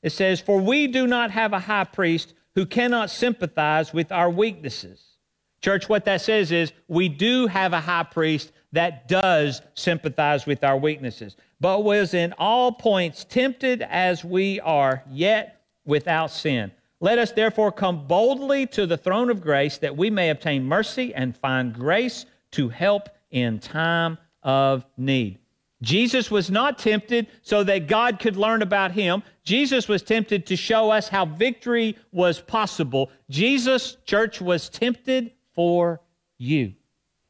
It 0.02 0.10
says, 0.10 0.40
For 0.40 0.60
we 0.60 0.88
do 0.88 1.06
not 1.06 1.30
have 1.30 1.52
a 1.52 1.60
high 1.60 1.84
priest 1.84 2.34
who 2.56 2.66
cannot 2.66 3.10
sympathize 3.10 3.94
with 3.94 4.10
our 4.10 4.28
weaknesses. 4.28 5.15
Church, 5.62 5.88
what 5.88 6.04
that 6.04 6.20
says 6.20 6.52
is 6.52 6.72
we 6.88 7.08
do 7.08 7.46
have 7.46 7.72
a 7.72 7.80
high 7.80 8.04
priest 8.04 8.52
that 8.72 9.08
does 9.08 9.62
sympathize 9.74 10.46
with 10.46 10.62
our 10.62 10.76
weaknesses, 10.76 11.36
but 11.60 11.82
was 11.82 12.14
in 12.14 12.34
all 12.38 12.72
points 12.72 13.24
tempted 13.24 13.82
as 13.82 14.24
we 14.24 14.60
are, 14.60 15.02
yet 15.10 15.62
without 15.84 16.30
sin. 16.30 16.70
Let 17.00 17.18
us 17.18 17.32
therefore 17.32 17.72
come 17.72 18.06
boldly 18.06 18.66
to 18.68 18.86
the 18.86 18.96
throne 18.96 19.30
of 19.30 19.40
grace 19.40 19.78
that 19.78 19.96
we 19.96 20.10
may 20.10 20.30
obtain 20.30 20.64
mercy 20.64 21.14
and 21.14 21.36
find 21.36 21.74
grace 21.74 22.26
to 22.52 22.68
help 22.68 23.08
in 23.30 23.58
time 23.58 24.18
of 24.42 24.84
need. 24.96 25.38
Jesus 25.82 26.30
was 26.30 26.50
not 26.50 26.78
tempted 26.78 27.26
so 27.42 27.62
that 27.64 27.86
God 27.86 28.18
could 28.18 28.36
learn 28.36 28.62
about 28.62 28.92
him. 28.92 29.22
Jesus 29.44 29.88
was 29.88 30.02
tempted 30.02 30.46
to 30.46 30.56
show 30.56 30.90
us 30.90 31.08
how 31.08 31.26
victory 31.26 31.96
was 32.12 32.40
possible. 32.40 33.10
Jesus, 33.28 33.98
church, 34.06 34.40
was 34.40 34.70
tempted 34.70 35.32
for 35.56 36.00
you. 36.38 36.74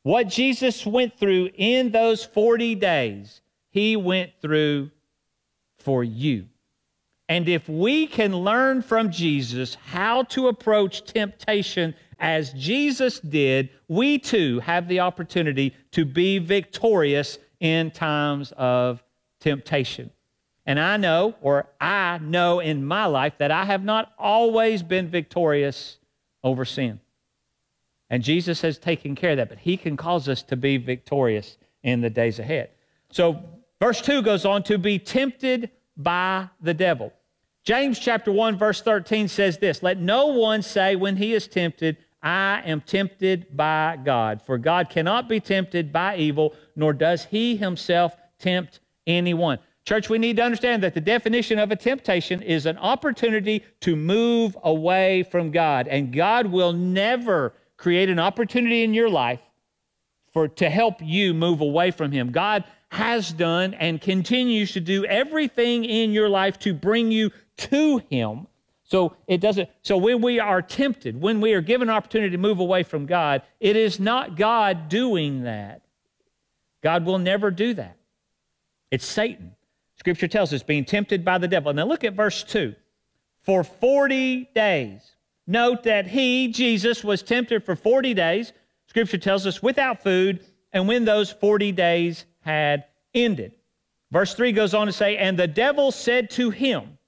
What 0.02 0.28
Jesus 0.28 0.85
went 0.85 1.18
through 1.18 1.50
in 1.54 1.90
those 1.90 2.25
40 2.25 2.75
days, 2.75 3.40
he 3.71 3.97
went 3.97 4.33
through 4.42 4.90
for 5.78 6.04
you. 6.04 6.47
And 7.28 7.49
if 7.49 7.68
we 7.68 8.06
can 8.06 8.37
learn 8.37 8.83
from 8.83 9.11
Jesus 9.11 9.75
how 9.75 10.23
to 10.25 10.49
approach 10.49 11.04
temptation 11.04 11.95
as 12.18 12.52
Jesus 12.52 13.18
did, 13.21 13.71
we 13.88 14.18
too 14.18 14.61
have 14.61 14.87
the 14.88 15.00
opportunity 15.00 15.75
to 15.92 16.04
be 16.04 16.38
victorious 16.38 17.38
in 17.61 17.90
times 17.90 18.52
of 18.56 19.02
temptation. 19.40 20.11
And 20.66 20.80
I 20.80 20.97
know, 20.97 21.35
or 21.40 21.68
I 21.80 22.18
know 22.18 22.61
in 22.61 22.85
my 22.85 23.06
life, 23.06 23.35
that 23.38 23.50
I 23.50 23.64
have 23.64 23.85
not 23.85 24.12
always 24.18 24.83
been 24.83 25.09
victorious 25.09 25.99
over 26.42 26.64
sin. 26.64 27.00
And 28.10 28.22
Jesus 28.22 28.60
has 28.60 28.78
taken 28.78 29.14
care 29.14 29.32
of 29.32 29.36
that, 29.38 29.48
but 29.48 29.58
He 29.58 29.76
can 29.76 29.96
cause 29.96 30.28
us 30.28 30.42
to 30.44 30.56
be 30.56 30.76
victorious 30.76 31.58
in 31.82 32.00
the 32.00 32.10
days 32.10 32.38
ahead. 32.38 32.70
So, 33.10 33.42
verse 33.80 34.00
2 34.00 34.22
goes 34.22 34.44
on 34.44 34.62
to 34.64 34.78
be 34.78 34.98
tempted 34.98 35.70
by 35.96 36.48
the 36.60 36.75
devil. 36.75 37.12
James 37.64 37.98
chapter 37.98 38.30
1, 38.30 38.56
verse 38.56 38.80
13 38.80 39.26
says 39.26 39.58
this 39.58 39.82
Let 39.82 39.98
no 39.98 40.26
one 40.26 40.62
say 40.62 40.94
when 40.94 41.16
he 41.16 41.34
is 41.34 41.48
tempted, 41.48 41.96
I 42.22 42.62
am 42.64 42.80
tempted 42.80 43.56
by 43.56 43.98
God. 44.04 44.40
For 44.42 44.58
God 44.58 44.88
cannot 44.88 45.28
be 45.28 45.40
tempted 45.40 45.92
by 45.92 46.16
evil, 46.16 46.54
nor 46.75 46.92
does 46.92 47.25
he 47.25 47.56
himself 47.56 48.16
tempt 48.38 48.80
anyone. 49.06 49.58
Church, 49.84 50.08
we 50.10 50.18
need 50.18 50.36
to 50.36 50.42
understand 50.42 50.82
that 50.82 50.94
the 50.94 51.00
definition 51.00 51.60
of 51.60 51.70
a 51.70 51.76
temptation 51.76 52.42
is 52.42 52.66
an 52.66 52.76
opportunity 52.78 53.64
to 53.80 53.94
move 53.94 54.56
away 54.64 55.22
from 55.22 55.52
God. 55.52 55.86
And 55.86 56.12
God 56.12 56.46
will 56.46 56.72
never 56.72 57.52
create 57.76 58.09
an 58.09 58.18
opportunity 58.18 58.82
in 58.82 58.95
your 58.95 59.10
life 59.10 59.41
for 60.32 60.49
to 60.49 60.69
help 60.69 60.97
you 61.00 61.34
move 61.34 61.60
away 61.60 61.91
from 61.91 62.12
him. 62.12 62.30
God 62.30 62.65
has 62.91 63.32
done 63.32 63.75
and 63.75 64.00
continues 64.00 64.73
to 64.73 64.80
do 64.80 65.04
everything 65.04 65.84
in 65.84 66.12
your 66.12 66.28
life 66.28 66.58
to 66.60 66.75
bring 66.75 67.10
you 67.10 67.30
to 67.56 67.99
him. 68.10 68.47
So 68.84 69.17
it 69.26 69.41
doesn't 69.41 69.69
so 69.82 69.97
when 69.97 70.23
we 70.23 70.39
are 70.39 70.62
tempted, 70.62 71.21
when 71.21 71.41
we 71.41 71.54
are 71.54 71.60
given 71.60 71.89
an 71.89 71.95
opportunity 71.95 72.30
to 72.30 72.39
move 72.39 72.60
away 72.60 72.84
from 72.84 73.06
God, 73.06 73.43
it 73.58 73.76
is 73.76 73.99
not 73.99 74.36
God 74.36 74.89
doing 74.89 75.43
that. 75.43 75.82
God 76.82 77.04
will 77.04 77.19
never 77.19 77.50
do 77.50 77.75
that. 77.75 77.97
It's 78.93 79.04
Satan. 79.04 79.56
Scripture 79.97 80.28
tells 80.28 80.52
us 80.52 80.62
being 80.62 80.84
tempted 80.84 81.25
by 81.25 81.39
the 81.39 81.49
devil. 81.49 81.73
Now 81.73 81.86
look 81.86 82.04
at 82.04 82.12
verse 82.12 82.45
2. 82.45 82.75
For 83.43 83.65
40 83.65 84.50
days 84.54 85.16
Note 85.47 85.85
that 85.85 86.06
he, 86.06 86.49
Jesus, 86.49 87.04
was 87.04 87.23
tempted 87.23 87.65
for 87.65 87.76
40 87.76 88.15
days, 88.15 88.52
scripture 88.89 89.19
tells 89.19 89.47
us, 89.47 89.63
without 89.63 90.02
food, 90.02 90.45
and 90.73 90.89
when 90.89 91.04
those 91.04 91.30
40 91.30 91.73
days 91.73 92.25
had 92.41 92.85
ended. 93.15 93.52
Verse 94.11 94.35
3 94.35 94.52
goes 94.52 94.75
on 94.75 94.87
to 94.87 94.93
say, 94.93 95.17
And 95.17 95.39
the 95.39 95.47
devil 95.47 95.93
said 95.93 96.30
to 96.30 96.50
him, 96.50 96.99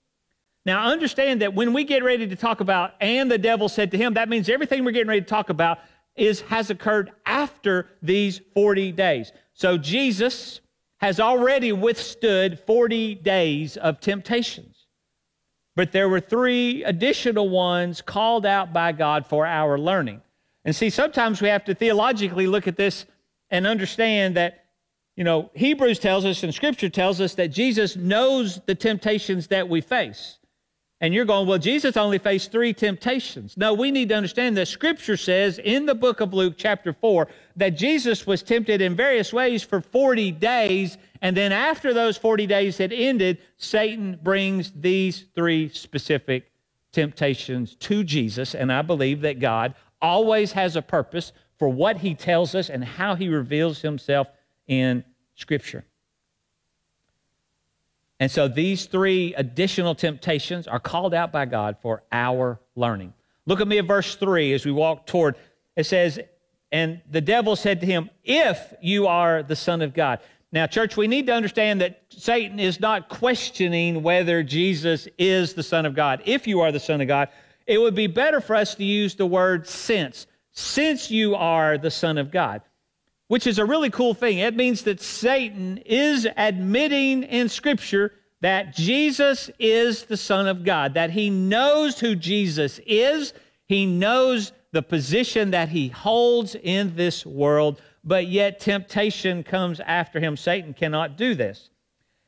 Now 0.65 0.87
understand 0.87 1.43
that 1.43 1.55
when 1.55 1.73
we 1.73 1.85
get 1.85 2.05
ready 2.05 2.27
to 2.27 2.37
talk 2.37 2.61
about, 2.61 2.95
and 3.01 3.31
the 3.31 3.39
devil 3.39 3.69
said 3.69 3.91
to 3.93 3.99
him, 3.99 4.15
that 4.15 4.29
means 4.29 4.49
everything 4.49 4.85
we're 4.85 4.93
getting 4.93 5.09
ready 5.09 5.21
to 5.21 5.27
talk 5.27 5.51
about 5.51 5.79
is 6.17 6.41
has 6.43 6.71
occurred 6.71 7.13
after 7.25 7.89
these 8.03 8.41
40 8.55 8.93
days. 8.93 9.33
So 9.55 9.79
Jesus 9.79 10.61
has 10.99 11.21
already 11.21 11.73
withstood 11.73 12.59
40 12.61 13.17
days 13.17 13.77
of 13.77 14.01
temptations. 14.01 14.78
But 15.79 15.93
there 15.93 16.09
were 16.09 16.19
three 16.19 16.83
additional 16.83 17.49
ones 17.49 18.03
called 18.03 18.45
out 18.45 18.73
by 18.73 18.91
God 18.91 19.25
for 19.29 19.47
our 19.47 19.79
learning. 19.79 20.23
And 20.65 20.75
see, 20.75 20.91
sometimes 20.91 21.41
we 21.41 21.47
have 21.51 21.65
to 21.67 21.75
theologically 21.77 22.49
look 22.49 22.67
at 22.67 22.77
this 22.77 23.07
and 23.49 23.65
understand 23.65 24.37
that, 24.37 24.65
you 25.15 25.23
know, 25.23 25.53
Hebrews 25.55 26.01
tells 26.01 26.25
us 26.25 26.43
and 26.43 26.53
Scripture 26.53 26.89
tells 26.89 27.21
us 27.21 27.37
that 27.37 27.53
Jesus 27.53 27.95
knows 27.95 28.61
the 28.67 28.75
temptations 28.75 29.47
that 29.47 29.69
we 29.69 29.81
face. 29.81 30.39
And 31.01 31.15
you're 31.15 31.25
going, 31.25 31.47
well, 31.47 31.59
Jesus 31.59 31.97
only 31.97 32.19
faced 32.19 32.51
three 32.51 32.73
temptations. 32.73 33.57
No, 33.57 33.73
we 33.73 33.93
need 33.93 34.09
to 34.09 34.17
understand 34.17 34.57
that 34.57 34.67
Scripture 34.67 35.17
says 35.17 35.61
in 35.61 35.87
the 35.87 35.95
book 35.95 36.19
of 36.19 36.35
Luke, 36.35 36.55
chapter 36.57 36.93
4, 36.93 37.29
that 37.55 37.77
Jesus 37.77 38.27
was 38.27 38.43
tempted 38.43 38.81
in 38.81 38.97
various 38.97 39.33
ways 39.33 39.63
for 39.63 39.81
40 39.81 40.33
days. 40.33 40.99
And 41.21 41.37
then 41.37 41.53
after 41.53 41.93
those 41.93 42.17
40 42.17 42.47
days 42.47 42.79
had 42.79 42.93
ended, 42.93 43.39
Satan 43.57 44.19
brings 44.23 44.73
these 44.73 45.25
three 45.35 45.69
specific 45.69 46.51
temptations 46.93 47.75
to 47.77 48.05
Jesus. 48.05 48.55
And 48.55 48.73
I 48.73 48.83
believe 48.83 49.23
that 49.23 49.41
God 49.41 49.75
always 50.01 50.53
has 50.53 50.77
a 50.77 50.83
purpose 50.83 51.33
for 51.59 51.69
what 51.69 51.99
he 51.99 52.15
tells 52.15 52.55
us 52.55 52.71
and 52.71 52.85
how 52.85 53.15
he 53.15 53.29
reveals 53.29 53.81
himself 53.81 54.29
in 54.67 55.05
Scripture. 55.35 55.85
And 58.21 58.31
so 58.31 58.49
these 58.49 58.87
three 58.87 59.35
additional 59.35 59.95
temptations 59.95 60.67
are 60.67 60.81
called 60.81 61.15
out 61.15 61.31
by 61.33 61.45
God 61.45 61.77
for 61.81 62.03
our 62.11 62.61
learning. 62.75 63.15
Look 63.47 63.61
at 63.61 63.69
me 63.69 63.79
at 63.79 63.87
verse 63.87 64.17
3 64.17 64.53
as 64.53 64.65
we 64.65 64.73
walk 64.73 65.07
toward. 65.07 65.37
It 65.77 65.85
says, 65.85 66.19
And 66.73 67.01
the 67.09 67.21
devil 67.21 67.55
said 67.55 67.81
to 67.81 67.87
him, 67.87 68.11
If 68.25 68.75
you 68.83 69.07
are 69.07 69.43
the 69.43 69.57
Son 69.57 69.83
of 69.83 69.95
God. 69.95 70.21
Now, 70.51 70.67
church, 70.67 70.97
we 70.97 71.09
need 71.09 71.27
to 71.27 71.35
understand 71.35 71.81
that 71.83 72.03
Satan 72.09 72.59
is 72.59 72.81
not 72.81 73.09
questioning 73.09 74.03
whether 74.03 74.43
Jesus 74.43 75.07
is 75.19 75.53
the 75.53 75.63
Son 75.63 75.85
of 75.85 75.95
God. 75.95 76.23
If 76.25 76.47
you 76.47 76.61
are 76.61 76.73
the 76.73 76.81
Son 76.81 77.01
of 77.01 77.09
God, 77.09 77.29
it 77.67 77.79
would 77.79 77.95
be 77.95 78.07
better 78.07 78.41
for 78.41 78.57
us 78.57 78.75
to 78.77 78.85
use 78.85 79.15
the 79.15 79.27
word 79.27 79.69
since. 79.69 80.27
Since 80.53 81.11
you 81.11 81.35
are 81.35 81.77
the 81.77 81.91
Son 81.91 82.17
of 82.17 82.31
God 82.31 82.63
which 83.29 83.47
is 83.47 83.59
a 83.59 83.65
really 83.65 83.91
cool 83.91 84.15
thing. 84.15 84.39
It 84.39 84.57
means 84.57 84.83
that 84.83 85.01
Satan 85.01 85.79
is 85.87 86.27
admitting 86.37 87.23
in 87.23 87.49
Scripture 87.49 88.13
that 88.41 88.75
Jesus 88.75 89.51
is 89.59 90.05
the 90.05 90.17
Son 90.17 90.49
of 90.49 90.65
God, 90.65 90.95
that 90.95 91.11
he 91.11 91.29
knows 91.31 92.01
who 92.01 92.15
Jesus 92.15 92.81
is, 92.87 93.33
he 93.67 93.85
knows 93.85 94.53
the 94.73 94.83
position 94.83 95.51
that 95.51 95.69
he 95.69 95.89
holds 95.89 96.55
in 96.55 96.95
this 96.97 97.27
world, 97.27 97.81
but 98.09 98.27
yet 98.27 98.59
temptation 98.59 99.45
comes 99.45 99.81
after 99.81 100.19
him. 100.19 100.35
Satan 100.35 100.73
cannot 100.73 101.19
do 101.19 101.35
this. 101.35 101.69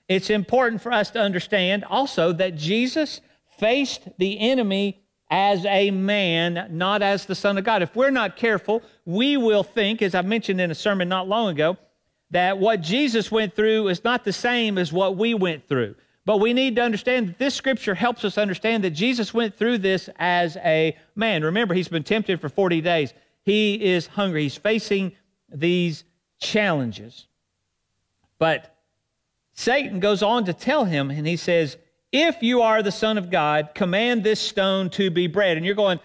It's 0.08 0.28
important 0.28 0.82
for 0.82 0.92
us 0.92 1.10
to 1.12 1.20
understand 1.20 1.84
also 1.84 2.34
that 2.34 2.54
Jesus 2.54 3.22
faced 3.58 4.02
the 4.18 4.38
enemy 4.40 5.00
as 5.30 5.64
a 5.64 5.90
man, 5.90 6.66
not 6.70 7.00
as 7.00 7.24
the 7.24 7.34
Son 7.34 7.56
of 7.56 7.64
God. 7.64 7.80
If 7.80 7.96
we're 7.96 8.10
not 8.10 8.36
careful, 8.36 8.82
we 9.06 9.38
will 9.38 9.62
think, 9.62 10.02
as 10.02 10.14
I 10.14 10.20
mentioned 10.20 10.60
in 10.60 10.70
a 10.70 10.74
sermon 10.74 11.08
not 11.08 11.28
long 11.28 11.48
ago, 11.48 11.78
that 12.30 12.58
what 12.58 12.82
Jesus 12.82 13.30
went 13.32 13.56
through 13.56 13.88
is 13.88 14.04
not 14.04 14.24
the 14.24 14.34
same 14.34 14.76
as 14.76 14.92
what 14.92 15.16
we 15.16 15.32
went 15.32 15.66
through. 15.66 15.94
But 16.26 16.40
we 16.40 16.52
need 16.52 16.76
to 16.76 16.82
understand 16.82 17.28
that 17.28 17.38
this 17.38 17.54
scripture 17.54 17.94
helps 17.94 18.22
us 18.22 18.36
understand 18.36 18.84
that 18.84 18.90
Jesus 18.90 19.32
went 19.32 19.56
through 19.56 19.78
this 19.78 20.10
as 20.16 20.58
a 20.58 20.94
man. 21.16 21.42
Remember, 21.42 21.72
he's 21.72 21.88
been 21.88 22.04
tempted 22.04 22.38
for 22.38 22.50
40 22.50 22.82
days. 22.82 23.14
He 23.42 23.82
is 23.82 24.06
hungry. 24.08 24.42
He's 24.42 24.56
facing 24.56 25.12
these 25.52 26.04
challenges. 26.38 27.26
But 28.38 28.76
Satan 29.52 30.00
goes 30.00 30.22
on 30.22 30.44
to 30.46 30.52
tell 30.52 30.84
him, 30.84 31.10
and 31.10 31.26
he 31.26 31.36
says, 31.36 31.76
If 32.12 32.42
you 32.42 32.62
are 32.62 32.82
the 32.82 32.92
Son 32.92 33.18
of 33.18 33.30
God, 33.30 33.70
command 33.74 34.24
this 34.24 34.40
stone 34.40 34.90
to 34.90 35.10
be 35.10 35.26
bread. 35.26 35.56
And 35.56 35.66
you're 35.66 35.74
going, 35.74 36.00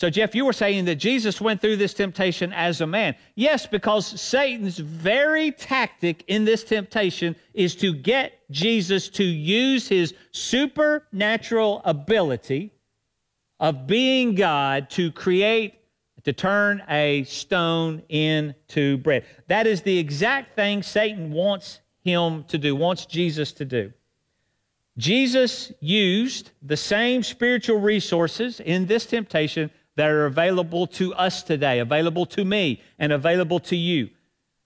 so, 0.00 0.08
Jeff, 0.08 0.34
you 0.34 0.46
were 0.46 0.54
saying 0.54 0.86
that 0.86 0.94
Jesus 0.94 1.42
went 1.42 1.60
through 1.60 1.76
this 1.76 1.92
temptation 1.92 2.54
as 2.54 2.80
a 2.80 2.86
man. 2.86 3.14
Yes, 3.34 3.66
because 3.66 4.06
Satan's 4.18 4.78
very 4.78 5.52
tactic 5.52 6.24
in 6.26 6.46
this 6.46 6.64
temptation 6.64 7.36
is 7.52 7.76
to 7.76 7.92
get 7.92 8.32
Jesus 8.50 9.10
to 9.10 9.24
use 9.24 9.86
his 9.86 10.14
supernatural 10.30 11.82
ability 11.84 12.72
of 13.58 13.86
being 13.86 14.34
God 14.34 14.88
to 14.88 15.12
create, 15.12 15.74
to 16.24 16.32
turn 16.32 16.82
a 16.88 17.24
stone 17.24 18.02
into 18.08 18.98
bread. 18.98 19.24
That 19.48 19.66
is 19.66 19.82
the 19.82 19.98
exact 19.98 20.54
thing 20.56 20.82
Satan 20.82 21.32
wants 21.32 21.80
him 22.02 22.44
to 22.44 22.58
do, 22.58 22.74
wants 22.74 23.06
Jesus 23.06 23.52
to 23.52 23.64
do. 23.64 23.92
Jesus 24.98 25.72
used 25.80 26.50
the 26.62 26.76
same 26.76 27.22
spiritual 27.22 27.80
resources 27.80 28.60
in 28.60 28.86
this 28.86 29.06
temptation 29.06 29.70
that 29.96 30.10
are 30.10 30.26
available 30.26 30.86
to 30.86 31.14
us 31.14 31.42
today, 31.42 31.78
available 31.78 32.26
to 32.26 32.44
me, 32.44 32.82
and 32.98 33.12
available 33.12 33.60
to 33.60 33.76
you. 33.76 34.10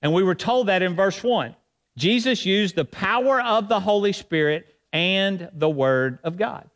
And 0.02 0.12
we 0.12 0.22
were 0.22 0.34
told 0.34 0.68
that 0.68 0.82
in 0.82 0.96
verse 0.96 1.22
1. 1.22 1.54
Jesus 1.96 2.44
used 2.44 2.74
the 2.74 2.84
power 2.84 3.40
of 3.40 3.68
the 3.68 3.80
Holy 3.80 4.12
Spirit 4.12 4.66
and 4.92 5.48
the 5.54 5.70
Word 5.70 6.18
of 6.24 6.36
God. 6.36 6.68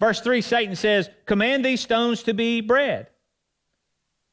Verse 0.00 0.20
3, 0.20 0.40
Satan 0.40 0.76
says, 0.76 1.08
Command 1.26 1.64
these 1.64 1.80
stones 1.80 2.22
to 2.24 2.34
be 2.34 2.60
bread. 2.60 3.08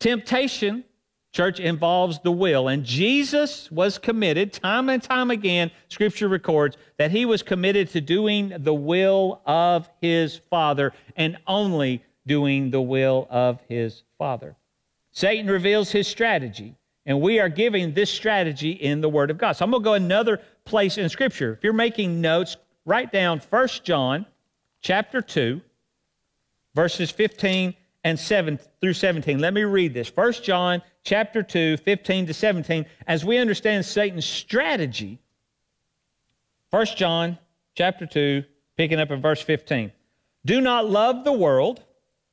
Temptation, 0.01 0.83
church, 1.31 1.59
involves 1.59 2.19
the 2.21 2.31
will. 2.31 2.69
And 2.69 2.83
Jesus 2.83 3.69
was 3.71 3.99
committed, 3.99 4.51
time 4.51 4.89
and 4.89 5.01
time 5.01 5.29
again, 5.29 5.69
Scripture 5.89 6.27
records, 6.27 6.75
that 6.97 7.11
he 7.11 7.23
was 7.23 7.43
committed 7.43 7.87
to 7.91 8.01
doing 8.01 8.51
the 8.57 8.73
will 8.73 9.43
of 9.45 9.87
his 10.01 10.37
Father 10.49 10.91
and 11.15 11.37
only 11.45 12.03
doing 12.25 12.71
the 12.71 12.81
will 12.81 13.27
of 13.29 13.59
his 13.69 14.01
Father. 14.17 14.55
Satan 15.11 15.45
reveals 15.45 15.91
his 15.91 16.07
strategy, 16.07 16.75
and 17.05 17.21
we 17.21 17.39
are 17.39 17.49
giving 17.49 17.93
this 17.93 18.09
strategy 18.09 18.71
in 18.71 19.01
the 19.01 19.09
Word 19.09 19.29
of 19.29 19.37
God. 19.37 19.51
So 19.51 19.65
I'm 19.65 19.69
going 19.69 19.83
to 19.83 19.85
go 19.85 19.93
another 19.93 20.41
place 20.65 20.97
in 20.97 21.09
Scripture. 21.09 21.53
If 21.53 21.63
you're 21.63 21.73
making 21.73 22.21
notes, 22.21 22.57
write 22.85 23.11
down 23.11 23.39
1 23.51 23.67
John 23.83 24.25
chapter 24.81 25.21
2, 25.21 25.61
verses 26.73 27.11
15 27.11 27.75
and 28.03 28.19
7 28.19 28.59
through 28.79 28.93
17. 28.93 29.39
Let 29.39 29.53
me 29.53 29.63
read 29.63 29.93
this. 29.93 30.15
1 30.15 30.33
John 30.33 30.81
chapter 31.03 31.43
2, 31.43 31.77
15 31.77 32.27
to 32.27 32.33
17, 32.33 32.85
as 33.07 33.23
we 33.23 33.37
understand 33.37 33.85
Satan's 33.85 34.25
strategy. 34.25 35.19
1 36.71 36.85
John 36.95 37.37
chapter 37.75 38.05
2, 38.05 38.43
picking 38.77 38.99
up 38.99 39.11
in 39.11 39.21
verse 39.21 39.41
15. 39.41 39.91
Do 40.45 40.61
not 40.61 40.89
love 40.89 41.23
the 41.23 41.33
world 41.33 41.83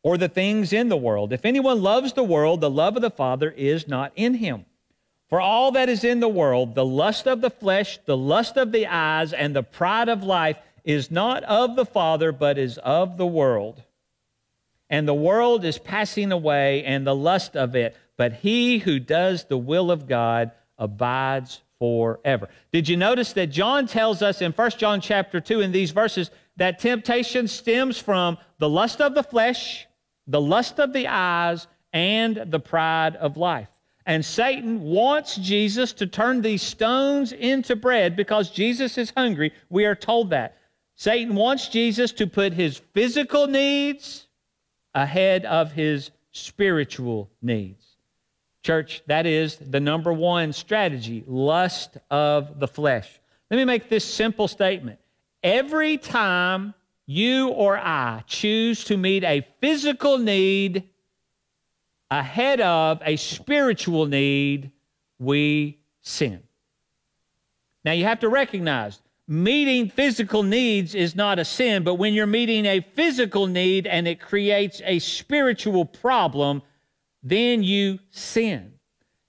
or 0.03 0.17
the 0.17 0.29
things 0.29 0.73
in 0.73 0.89
the 0.89 0.97
world. 0.97 1.33
If 1.33 1.45
anyone 1.45 1.83
loves 1.83 2.13
the 2.13 2.25
world, 2.25 2.61
the 2.61 2.71
love 2.71 2.97
of 2.97 3.03
the 3.03 3.11
Father 3.11 3.51
is 3.51 3.89
not 3.89 4.13
in 4.17 4.35
him. 4.35 4.65
For 5.29 5.41
all 5.41 5.73
that 5.73 5.91
is 5.91 6.05
in 6.05 6.21
the 6.21 6.29
world, 6.29 6.75
the 6.75 6.87
lust 6.87 7.27
of 7.27 7.43
the 7.43 7.51
flesh, 7.51 7.99
the 8.07 8.17
lust 8.17 8.57
of 8.57 8.73
the 8.73 8.87
eyes, 8.87 9.35
and 9.35 9.55
the 9.55 9.63
pride 9.63 10.09
of 10.09 10.23
life, 10.23 10.57
is 10.85 11.11
not 11.11 11.45
of 11.45 11.77
the 11.77 11.85
Father, 11.85 12.33
but 12.33 12.57
is 12.57 12.79
of 12.79 13.19
the 13.19 13.27
world. 13.27 13.83
And 14.91 15.07
the 15.07 15.15
world 15.15 15.65
is 15.65 15.79
passing 15.79 16.33
away, 16.33 16.85
and 16.85 17.07
the 17.07 17.15
lust 17.15 17.57
of 17.57 17.77
it, 17.77 17.97
but 18.17 18.33
he 18.33 18.79
who 18.79 18.99
does 18.99 19.45
the 19.45 19.59
will 19.59 19.91
of 19.91 20.09
God 20.09 20.51
abides 20.79 21.61
forever. 21.79 22.49
Did 22.73 22.89
you 22.89 22.97
notice 22.97 23.33
that 23.35 23.49
John 23.49 23.87
tells 23.87 24.23
us 24.23 24.43
in 24.43 24.53
1 24.53 24.71
John 24.73 25.01
chapter 25.01 25.41
2 25.41 25.61
in 25.61 25.73
these 25.73 25.91
verses 25.91 26.31
that 26.57 26.81
temptation 26.81 27.49
stems 27.49 27.99
from 27.99 28.39
the 28.59 28.69
lust 28.69 29.01
of 29.01 29.15
the 29.15 29.23
flesh, 29.23 29.87
the 30.27 30.41
lust 30.41 30.81
of 30.81 30.93
the 30.93 31.07
eyes, 31.07 31.67
and 31.93 32.45
the 32.47 32.61
pride 32.61 33.17
of 33.17 33.37
life. 33.37 33.69
And 34.07 34.25
Satan 34.25 34.83
wants 34.83 35.37
Jesus 35.37 35.93
to 35.95 36.07
turn 36.07 36.41
these 36.41 36.63
stones 36.63 37.33
into 37.33 37.77
bread 37.77 38.17
because 38.17 38.51
Jesus 38.51 38.97
is 38.97 39.13
hungry. 39.17 39.53
We 39.69 39.85
are 39.85 39.95
told 39.95 40.31
that. 40.31 40.57
Satan 40.97 41.35
wants 41.35 41.69
Jesus 41.69 42.13
to 42.13 42.27
put 42.27 42.55
his 42.55 42.79
physical 42.95 43.47
needs 43.47 44.28
ahead 44.95 45.45
of 45.45 45.73
his 45.73 46.11
spiritual 46.33 47.31
needs. 47.43 47.85
Church, 48.63 49.03
that 49.07 49.27
is 49.27 49.57
the 49.57 49.81
number 49.81 50.13
one 50.13 50.53
strategy 50.53 51.25
lust 51.27 51.97
of 52.11 52.59
the 52.61 52.69
flesh. 52.69 53.21
Let 53.51 53.57
me 53.57 53.65
make 53.65 53.89
this 53.89 54.05
simple 54.05 54.49
statement. 54.49 54.99
Every 55.43 55.97
time 55.97 56.75
you 57.07 57.49
or 57.49 57.79
I 57.79 58.23
choose 58.27 58.85
to 58.85 58.97
meet 58.97 59.25
a 59.25 59.47
physical 59.61 60.19
need 60.19 60.89
ahead 62.11 62.61
of 62.61 63.01
a 63.05 63.17
spiritual 63.17 64.07
need, 64.07 64.71
we 65.19 65.79
sin. 66.03 66.43
Now 67.85 67.93
you 67.93 68.05
have 68.05 68.21
to 68.21 68.29
recognize 68.29 69.01
meeting 69.29 69.91
physical 69.91 70.43
needs 70.43 70.95
is 70.95 71.15
not 71.15 71.39
a 71.39 71.45
sin, 71.45 71.85
but 71.85 71.97
when 71.97 72.15
you're 72.15 72.27
meeting 72.27 72.65
a 72.65 72.81
physical 72.81 73.47
need 73.47 73.87
and 73.87 74.09
it 74.09 74.21
creates 74.21 74.81
a 74.85 74.99
spiritual 74.99 75.85
problem, 75.85 76.63
then 77.23 77.63
you 77.63 77.99
sin. 78.11 78.73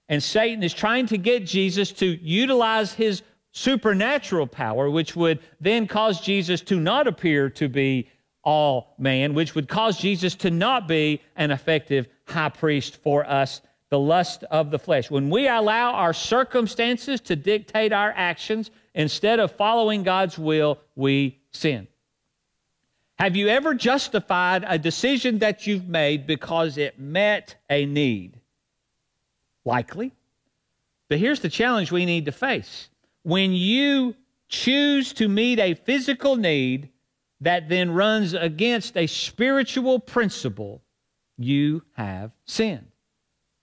And 0.07 0.23
Satan 0.23 0.63
is 0.63 0.73
trying 0.73 1.05
to 1.07 1.17
get 1.17 1.45
Jesus 1.45 1.91
to 1.93 2.05
utilize 2.05 2.93
his 2.93 3.21
supernatural 3.51 4.47
power, 4.47 4.89
which 4.89 5.15
would 5.15 5.39
then 5.59 5.85
cause 5.85 6.21
Jesus 6.21 6.61
to 6.61 6.79
not 6.79 7.05
appear 7.05 7.49
to 7.51 7.67
be 7.67 8.09
all 8.43 8.95
man, 8.97 9.33
which 9.33 9.53
would 9.53 9.67
cause 9.67 9.99
Jesus 9.99 10.33
to 10.35 10.49
not 10.49 10.87
be 10.87 11.21
an 11.35 11.51
effective 11.51 12.07
high 12.25 12.49
priest 12.49 12.97
for 13.03 13.29
us, 13.29 13.61
the 13.89 13.99
lust 13.99 14.43
of 14.45 14.71
the 14.71 14.79
flesh. 14.79 15.11
When 15.11 15.29
we 15.29 15.47
allow 15.47 15.93
our 15.93 16.13
circumstances 16.13 17.19
to 17.21 17.35
dictate 17.35 17.91
our 17.91 18.13
actions 18.15 18.71
instead 18.99 19.39
of 19.39 19.53
following 19.53 20.03
God's 20.03 20.37
will, 20.37 20.77
we 20.93 21.39
sin. 21.51 21.87
Have 23.17 23.37
you 23.37 23.47
ever 23.47 23.73
justified 23.73 24.65
a 24.67 24.77
decision 24.77 25.39
that 25.39 25.65
you've 25.65 25.87
made 25.87 26.27
because 26.27 26.77
it 26.77 26.99
met 26.99 27.55
a 27.69 27.85
need? 27.85 28.37
Likely. 29.63 30.11
But 31.07 31.19
here's 31.19 31.39
the 31.39 31.49
challenge 31.49 31.93
we 31.93 32.05
need 32.05 32.25
to 32.25 32.33
face 32.33 32.89
when 33.23 33.53
you 33.53 34.15
choose 34.49 35.13
to 35.13 35.29
meet 35.29 35.59
a 35.59 35.75
physical 35.75 36.35
need 36.35 36.89
that 37.39 37.69
then 37.69 37.91
runs 37.91 38.33
against 38.33 38.97
a 38.97 39.07
spiritual 39.07 39.99
principle, 39.99 40.81
you 41.37 41.83
have 41.93 42.31
sinned. 42.45 42.91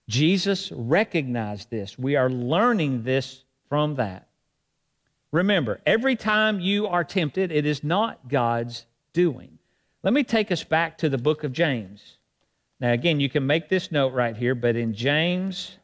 Jesus 0.09 0.71
recognized 0.71 1.69
this. 1.69 1.97
We 1.97 2.15
are 2.15 2.29
learning 2.29 3.03
this 3.03 3.43
from 3.69 3.95
that. 3.95 4.26
Remember, 5.31 5.81
every 5.85 6.15
time 6.15 6.59
you 6.59 6.87
are 6.87 7.03
tempted, 7.03 7.51
it 7.51 7.65
is 7.65 7.83
not 7.83 8.29
God's 8.29 8.85
doing. 9.13 9.57
Let 10.03 10.13
me 10.13 10.23
take 10.23 10.51
us 10.51 10.63
back 10.63 10.97
to 10.99 11.09
the 11.09 11.17
book 11.17 11.43
of 11.43 11.51
James. 11.51 12.17
Now, 12.79 12.93
again, 12.93 13.19
you 13.19 13.29
can 13.29 13.45
make 13.45 13.69
this 13.69 13.91
note 13.91 14.13
right 14.13 14.37
here, 14.37 14.55
but 14.55 14.75
in 14.75 14.93
James 14.93 15.77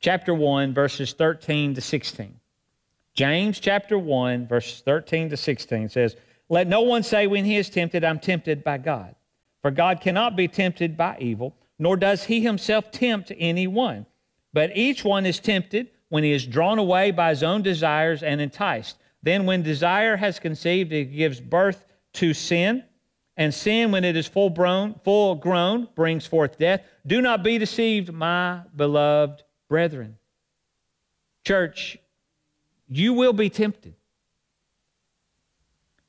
chapter 0.00 0.34
1, 0.34 0.74
verses 0.74 1.12
13 1.12 1.74
to 1.74 1.80
16. 1.80 2.38
James 3.14 3.60
chapter 3.60 3.96
1, 3.96 4.48
verses 4.48 4.82
13 4.84 5.30
to 5.30 5.36
16 5.36 5.88
says, 5.88 6.16
Let 6.48 6.66
no 6.66 6.82
one 6.82 7.02
say 7.02 7.26
when 7.26 7.44
he 7.44 7.56
is 7.56 7.70
tempted, 7.70 8.04
I'm 8.04 8.18
tempted 8.18 8.64
by 8.64 8.78
God. 8.78 9.14
For 9.62 9.70
God 9.70 10.00
cannot 10.00 10.36
be 10.36 10.48
tempted 10.48 10.96
by 10.96 11.16
evil, 11.20 11.56
nor 11.78 11.96
does 11.96 12.24
he 12.24 12.40
himself 12.40 12.90
tempt 12.90 13.32
anyone. 13.38 14.04
But 14.52 14.76
each 14.76 15.04
one 15.04 15.24
is 15.24 15.38
tempted 15.38 15.88
when 16.14 16.22
he 16.22 16.30
is 16.30 16.46
drawn 16.46 16.78
away 16.78 17.10
by 17.10 17.30
his 17.30 17.42
own 17.42 17.60
desires 17.60 18.22
and 18.22 18.40
enticed. 18.40 18.98
Then, 19.24 19.46
when 19.46 19.64
desire 19.64 20.16
has 20.16 20.38
conceived, 20.38 20.92
it 20.92 21.06
gives 21.06 21.40
birth 21.40 21.84
to 22.12 22.32
sin. 22.32 22.84
And 23.36 23.52
sin, 23.52 23.90
when 23.90 24.04
it 24.04 24.14
is 24.14 24.28
full 24.28 24.50
grown, 24.50 24.94
full 25.02 25.34
grown, 25.34 25.88
brings 25.96 26.24
forth 26.24 26.56
death. 26.56 26.82
Do 27.04 27.20
not 27.20 27.42
be 27.42 27.58
deceived, 27.58 28.12
my 28.12 28.60
beloved 28.76 29.42
brethren. 29.68 30.16
Church, 31.44 31.98
you 32.86 33.12
will 33.12 33.32
be 33.32 33.50
tempted, 33.50 33.96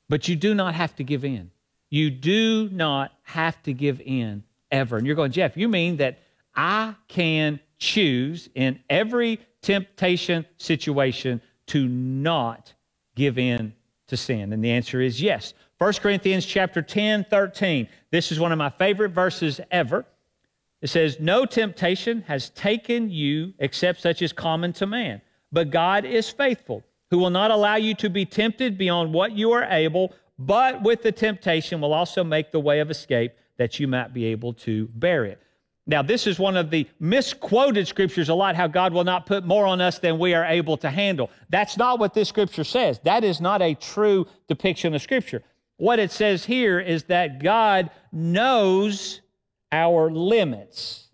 but 0.07 0.27
you 0.27 0.35
do 0.35 0.53
not 0.53 0.75
have 0.75 0.95
to 0.97 1.03
give 1.03 1.25
in. 1.25 1.49
You 1.89 2.11
do 2.11 2.69
not 2.69 3.11
have 3.23 3.59
to 3.63 3.73
give 3.73 3.99
in 4.01 4.43
ever. 4.69 4.97
And 4.97 5.07
you're 5.07 5.15
going, 5.15 5.31
Jeff, 5.31 5.57
you 5.57 5.67
mean 5.67 5.97
that 5.97 6.19
I 6.55 6.93
can 7.07 7.59
choose 7.77 8.49
in 8.55 8.79
every 8.89 9.39
temptation 9.61 10.45
situation 10.57 11.41
to 11.67 11.87
not 11.87 12.73
give 13.15 13.37
in 13.37 13.73
to 14.07 14.17
sin? 14.17 14.53
And 14.53 14.63
the 14.63 14.71
answer 14.71 15.01
is 15.01 15.21
yes. 15.21 15.53
1 15.77 15.93
Corinthians 15.93 16.45
chapter 16.45 16.81
10, 16.81 17.25
13. 17.29 17.87
This 18.11 18.31
is 18.31 18.39
one 18.39 18.51
of 18.51 18.57
my 18.57 18.69
favorite 18.69 19.11
verses 19.11 19.59
ever. 19.71 20.05
It 20.81 20.89
says, 20.89 21.19
No 21.19 21.45
temptation 21.45 22.21
has 22.27 22.49
taken 22.51 23.09
you 23.09 23.53
except 23.59 24.01
such 24.01 24.21
as 24.21 24.31
common 24.31 24.71
to 24.73 24.85
man. 24.85 25.21
But 25.51 25.71
God 25.71 26.05
is 26.05 26.29
faithful, 26.29 26.83
who 27.09 27.17
will 27.17 27.29
not 27.29 27.51
allow 27.51 27.75
you 27.75 27.93
to 27.95 28.09
be 28.09 28.25
tempted 28.25 28.77
beyond 28.77 29.13
what 29.13 29.31
you 29.31 29.51
are 29.51 29.63
able, 29.65 30.13
but 30.37 30.81
with 30.83 31.01
the 31.01 31.11
temptation 31.11 31.81
will 31.81 31.93
also 31.93 32.23
make 32.23 32.51
the 32.51 32.59
way 32.59 32.79
of 32.79 32.91
escape 32.91 33.33
that 33.57 33.79
you 33.79 33.87
might 33.87 34.13
be 34.13 34.25
able 34.25 34.53
to 34.53 34.87
bear 34.95 35.25
it. 35.25 35.41
Now, 35.87 36.01
this 36.01 36.25
is 36.25 36.39
one 36.39 36.57
of 36.57 36.71
the 36.71 36.87
misquoted 36.99 37.87
scriptures 37.87 38.29
a 38.29 38.33
lot 38.33 38.55
how 38.55 38.67
God 38.67 38.91
will 38.91 39.03
not 39.03 39.27
put 39.27 39.45
more 39.45 39.67
on 39.67 39.81
us 39.81 39.99
than 39.99 40.17
we 40.17 40.33
are 40.33 40.45
able 40.45 40.77
to 40.77 40.89
handle. 40.89 41.29
That's 41.49 41.77
not 41.77 41.99
what 41.99 42.13
this 42.13 42.27
scripture 42.27 42.63
says. 42.63 42.99
That 43.03 43.23
is 43.23 43.39
not 43.39 43.61
a 43.61 43.75
true 43.75 44.25
depiction 44.47 44.95
of 44.95 45.01
scripture. 45.01 45.43
What 45.77 45.99
it 45.99 46.11
says 46.11 46.43
here 46.43 46.79
is 46.79 47.03
that 47.05 47.43
God 47.43 47.91
knows 48.11 49.21
our 49.71 50.09
limits 50.09 51.09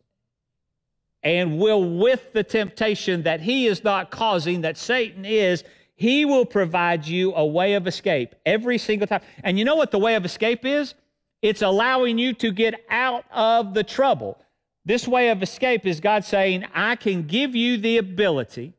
and 1.24 1.60
will, 1.60 1.98
with 1.98 2.32
the 2.34 2.44
temptation 2.44 3.24
that 3.24 3.42
He 3.42 3.68
is 3.68 3.84
not 3.84 4.10
causing, 4.10 4.62
that 4.62 4.78
Satan 4.78 5.26
is, 5.26 5.64
He 5.96 6.26
will 6.26 6.46
provide 6.46 7.06
you 7.06 7.34
a 7.36 7.46
way 7.46 7.74
of 7.74 7.88
escape 7.88 8.36
every 8.46 8.78
single 8.78 9.08
time. 9.08 9.22
And 9.44 9.60
you 9.60 9.66
know 9.66 9.76
what 9.76 9.92
the 9.92 10.00
way 10.00 10.16
of 10.16 10.24
escape 10.26 10.66
is? 10.66 10.96
It's 11.42 11.62
allowing 11.62 12.18
you 12.18 12.34
to 12.36 12.52
get 12.52 12.86
out 12.90 13.26
of 13.32 13.74
the 13.74 13.84
trouble. 13.84 14.41
This 14.84 15.08
way 15.08 15.30
of 15.30 15.44
escape 15.44 15.86
is 15.86 16.00
God 16.00 16.26
saying, 16.26 16.66
I 16.74 16.96
can 16.96 17.28
give 17.28 17.56
you 17.56 17.78
the 17.78 17.98
ability 17.98 18.74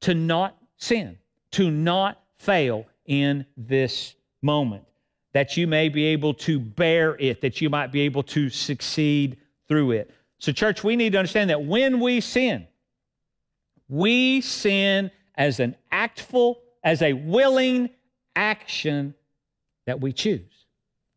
to 0.00 0.14
not 0.14 0.56
sin, 0.76 1.18
to 1.52 1.70
not 1.70 2.20
fail 2.38 2.86
in 3.06 3.46
this 3.56 4.14
moment, 4.42 4.84
that 5.32 5.56
you 5.56 5.66
may 5.66 5.88
be 5.88 6.06
able 6.06 6.34
to 6.34 6.58
bear 6.58 7.16
it, 7.18 7.40
that 7.40 7.60
you 7.60 7.70
might 7.70 7.92
be 7.92 8.00
able 8.02 8.22
to 8.24 8.50
succeed 8.50 9.38
through 9.68 9.92
it. 9.92 10.10
So, 10.38 10.52
church, 10.52 10.82
we 10.82 10.96
need 10.96 11.12
to 11.12 11.18
understand 11.18 11.50
that 11.50 11.62
when 11.62 12.00
we 12.00 12.20
sin, 12.20 12.66
we 13.88 14.40
sin 14.40 15.10
as 15.36 15.60
an 15.60 15.76
actful, 15.90 16.60
as 16.82 17.00
a 17.00 17.12
willing 17.12 17.90
action 18.34 19.14
that 19.86 20.00
we 20.00 20.12
choose. 20.12 20.66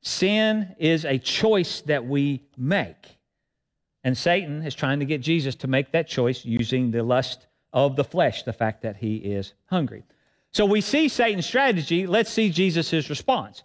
Sin 0.01 0.75
is 0.77 1.05
a 1.05 1.17
choice 1.17 1.81
that 1.81 2.05
we 2.05 2.43
make. 2.55 3.16
And 4.07 4.17
Satan 4.17 4.65
is 4.65 4.73
trying 4.73 5.01
to 5.01 5.05
get 5.05 5.19
Jesus 5.19 5.53
to 5.55 5.67
make 5.67 5.91
that 5.91 6.07
choice 6.07 6.45
using 6.45 6.91
the 6.91 7.03
lust 7.03 7.47
of 7.73 7.97
the 7.97 8.05
flesh, 8.05 8.43
the 8.43 8.53
fact 8.53 8.83
that 8.83 8.95
he 8.95 9.17
is 9.17 9.53
hungry. 9.65 10.05
So 10.51 10.65
we 10.65 10.79
see 10.79 11.09
Satan's 11.09 11.45
strategy. 11.45 12.07
Let's 12.07 12.31
see 12.31 12.49
Jesus' 12.49 13.09
response. 13.09 13.63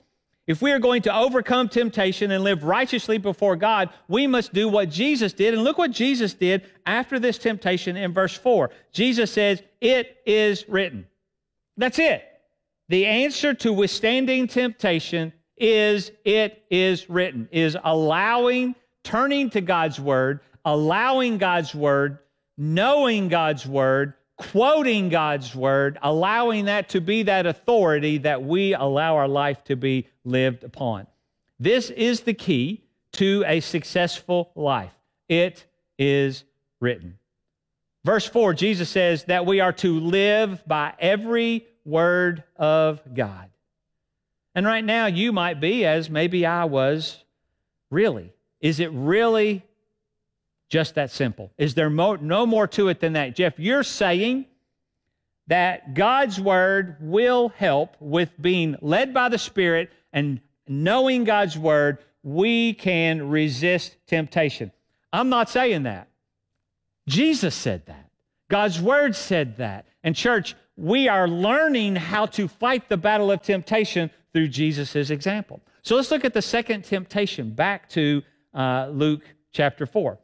If 0.48 0.60
we 0.60 0.72
are 0.72 0.80
going 0.80 1.02
to 1.02 1.16
overcome 1.16 1.68
temptation 1.68 2.32
and 2.32 2.42
live 2.42 2.64
righteously 2.64 3.18
before 3.18 3.54
God, 3.54 3.90
we 4.08 4.26
must 4.26 4.52
do 4.52 4.68
what 4.68 4.90
Jesus 4.90 5.32
did. 5.32 5.54
And 5.54 5.62
look 5.62 5.78
what 5.78 5.92
Jesus 5.92 6.34
did 6.34 6.64
after 6.86 7.20
this 7.20 7.38
temptation 7.38 7.96
in 7.96 8.12
verse 8.12 8.36
4. 8.36 8.70
Jesus 8.90 9.30
says, 9.30 9.62
It 9.80 10.16
is 10.26 10.68
written. 10.68 11.06
That's 11.76 12.00
it. 12.00 12.24
The 12.88 13.06
answer 13.06 13.54
to 13.54 13.72
withstanding 13.72 14.48
temptation 14.48 15.34
is 15.56 16.10
it 16.24 16.64
is 16.68 17.08
written, 17.08 17.48
is 17.52 17.76
allowing 17.84 18.74
turning 19.04 19.50
to 19.50 19.60
God's 19.60 20.00
word, 20.00 20.40
allowing 20.64 21.38
God's 21.38 21.74
word, 21.74 22.18
knowing 22.56 23.28
God's 23.28 23.66
word, 23.66 24.14
quoting 24.36 25.08
God's 25.08 25.54
word, 25.54 25.98
allowing 26.02 26.66
that 26.66 26.90
to 26.90 27.00
be 27.00 27.24
that 27.24 27.46
authority 27.46 28.18
that 28.18 28.42
we 28.42 28.74
allow 28.74 29.16
our 29.16 29.28
life 29.28 29.62
to 29.64 29.76
be 29.76 30.08
lived 30.24 30.64
upon. 30.64 31.06
This 31.58 31.90
is 31.90 32.20
the 32.20 32.34
key 32.34 32.82
to 33.12 33.44
a 33.46 33.60
successful 33.60 34.50
life. 34.54 34.92
It 35.28 35.64
is 35.98 36.44
written. 36.80 37.18
Verse 38.04 38.26
4, 38.26 38.54
Jesus 38.54 38.88
says 38.88 39.24
that 39.24 39.46
we 39.46 39.60
are 39.60 39.72
to 39.74 40.00
live 40.00 40.66
by 40.66 40.92
every 40.98 41.66
word 41.84 42.42
of 42.56 43.00
God. 43.14 43.48
And 44.54 44.66
right 44.66 44.84
now, 44.84 45.06
you 45.06 45.32
might 45.32 45.60
be, 45.60 45.86
as 45.86 46.10
maybe 46.10 46.44
I 46.44 46.64
was, 46.64 47.22
really 47.90 48.32
is 48.62 48.80
it 48.80 48.90
really 48.92 49.62
just 50.70 50.94
that 50.94 51.10
simple? 51.10 51.52
Is 51.58 51.74
there 51.74 51.90
mo- 51.90 52.16
no 52.16 52.46
more 52.46 52.66
to 52.68 52.88
it 52.88 53.00
than 53.00 53.12
that? 53.12 53.36
Jeff, 53.36 53.58
you're 53.58 53.82
saying 53.82 54.46
that 55.48 55.92
God's 55.92 56.40
word 56.40 56.96
will 57.00 57.50
help 57.50 57.96
with 58.00 58.30
being 58.40 58.76
led 58.80 59.12
by 59.12 59.28
the 59.28 59.36
Spirit 59.36 59.92
and 60.12 60.40
knowing 60.66 61.24
God's 61.24 61.58
word, 61.58 61.98
we 62.22 62.72
can 62.72 63.28
resist 63.28 63.96
temptation. 64.06 64.72
I'm 65.12 65.28
not 65.28 65.50
saying 65.50 65.82
that. 65.82 66.08
Jesus 67.08 67.54
said 67.54 67.84
that. 67.86 68.10
God's 68.48 68.80
word 68.80 69.16
said 69.16 69.56
that. 69.56 69.86
And, 70.04 70.14
church, 70.14 70.54
we 70.76 71.08
are 71.08 71.26
learning 71.28 71.96
how 71.96 72.26
to 72.26 72.48
fight 72.48 72.88
the 72.88 72.96
battle 72.96 73.30
of 73.30 73.42
temptation 73.42 74.10
through 74.32 74.48
Jesus' 74.48 75.10
example. 75.10 75.60
So 75.82 75.96
let's 75.96 76.10
look 76.10 76.24
at 76.24 76.32
the 76.32 76.42
second 76.42 76.84
temptation 76.84 77.50
back 77.50 77.88
to 77.90 78.22
uh, 78.54 78.88
Luke 78.90 79.22
chapter 79.52 79.86
4. 79.86 80.18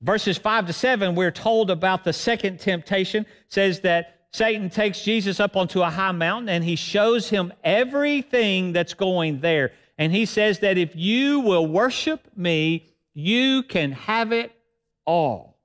Verses 0.00 0.38
5 0.38 0.68
to 0.68 0.72
7, 0.72 1.14
we're 1.14 1.30
told 1.30 1.70
about 1.70 2.04
the 2.04 2.12
second 2.12 2.60
temptation, 2.60 3.26
says 3.48 3.80
that 3.80 4.18
Satan 4.30 4.70
takes 4.70 5.02
Jesus 5.02 5.40
up 5.40 5.56
onto 5.56 5.82
a 5.82 5.90
high 5.90 6.12
mountain 6.12 6.48
and 6.48 6.62
he 6.62 6.76
shows 6.76 7.28
him 7.28 7.52
everything 7.64 8.72
that's 8.72 8.94
going 8.94 9.40
there. 9.40 9.72
And 9.96 10.12
he 10.12 10.26
says 10.26 10.60
that 10.60 10.78
if 10.78 10.94
you 10.94 11.40
will 11.40 11.66
worship 11.66 12.20
me, 12.36 12.86
you 13.14 13.64
can 13.64 13.92
have 13.92 14.32
it 14.32 14.52
all. 15.04 15.58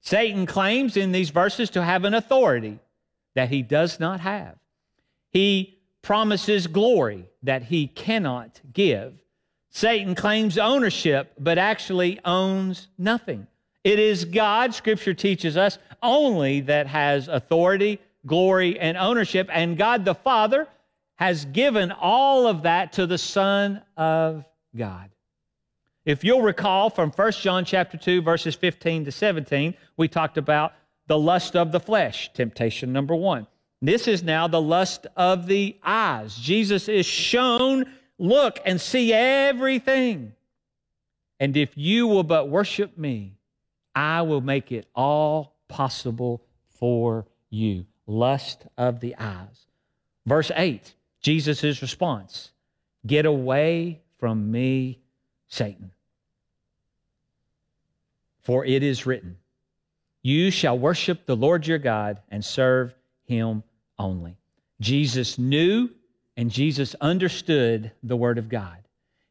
Satan 0.00 0.46
claims 0.46 0.96
in 0.96 1.12
these 1.12 1.30
verses 1.30 1.70
to 1.70 1.84
have 1.84 2.04
an 2.04 2.14
authority 2.14 2.80
that 3.34 3.50
he 3.50 3.62
does 3.62 4.00
not 4.00 4.20
have. 4.20 4.56
He 5.30 5.78
promises 6.02 6.66
glory 6.66 7.28
that 7.42 7.64
he 7.64 7.86
cannot 7.86 8.60
give. 8.72 9.14
Satan 9.78 10.16
claims 10.16 10.58
ownership, 10.58 11.32
but 11.38 11.56
actually 11.56 12.18
owns 12.24 12.88
nothing. 12.98 13.46
It 13.84 14.00
is 14.00 14.24
God, 14.24 14.74
Scripture 14.74 15.14
teaches 15.14 15.56
us, 15.56 15.78
only 16.02 16.62
that 16.62 16.88
has 16.88 17.28
authority, 17.28 18.00
glory, 18.26 18.76
and 18.80 18.96
ownership. 18.96 19.48
And 19.52 19.78
God 19.78 20.04
the 20.04 20.16
Father 20.16 20.66
has 21.14 21.44
given 21.44 21.92
all 21.92 22.48
of 22.48 22.62
that 22.64 22.94
to 22.94 23.06
the 23.06 23.18
Son 23.18 23.80
of 23.96 24.44
God. 24.74 25.10
If 26.04 26.24
you'll 26.24 26.42
recall 26.42 26.90
from 26.90 27.12
1 27.12 27.32
John 27.34 27.64
chapter 27.64 27.96
2, 27.96 28.20
verses 28.20 28.56
15 28.56 29.04
to 29.04 29.12
17, 29.12 29.74
we 29.96 30.08
talked 30.08 30.38
about 30.38 30.72
the 31.06 31.18
lust 31.18 31.54
of 31.54 31.70
the 31.70 31.78
flesh, 31.78 32.32
temptation 32.32 32.92
number 32.92 33.14
one. 33.14 33.46
This 33.80 34.08
is 34.08 34.24
now 34.24 34.48
the 34.48 34.60
lust 34.60 35.06
of 35.16 35.46
the 35.46 35.76
eyes. 35.84 36.34
Jesus 36.34 36.88
is 36.88 37.06
shown 37.06 37.84
look 38.18 38.60
and 38.64 38.80
see 38.80 39.12
everything. 39.12 40.32
And 41.40 41.56
if 41.56 41.76
you 41.76 42.06
will 42.06 42.24
but 42.24 42.48
worship 42.48 42.98
me, 42.98 43.38
I 43.94 44.22
will 44.22 44.40
make 44.40 44.72
it 44.72 44.86
all 44.94 45.56
possible 45.68 46.42
for 46.68 47.26
you. 47.50 47.86
Lust 48.06 48.66
of 48.76 49.00
the 49.00 49.14
eyes. 49.16 49.66
Verse 50.26 50.50
8, 50.54 50.94
Jesus' 51.20 51.82
response 51.82 52.50
Get 53.06 53.26
away 53.26 54.00
from 54.18 54.50
me, 54.50 55.00
Satan. 55.46 55.92
For 58.40 58.64
it 58.64 58.82
is 58.82 59.06
written, 59.06 59.36
You 60.22 60.50
shall 60.50 60.78
worship 60.78 61.26
the 61.26 61.36
Lord 61.36 61.66
your 61.66 61.78
God 61.78 62.20
and 62.30 62.44
serve 62.44 62.94
him 63.24 63.62
only. 63.98 64.36
Jesus 64.80 65.38
knew 65.38 65.90
and 66.38 66.52
Jesus 66.52 66.94
understood 67.00 67.90
the 68.04 68.16
Word 68.16 68.38
of 68.38 68.48
God. 68.48 68.76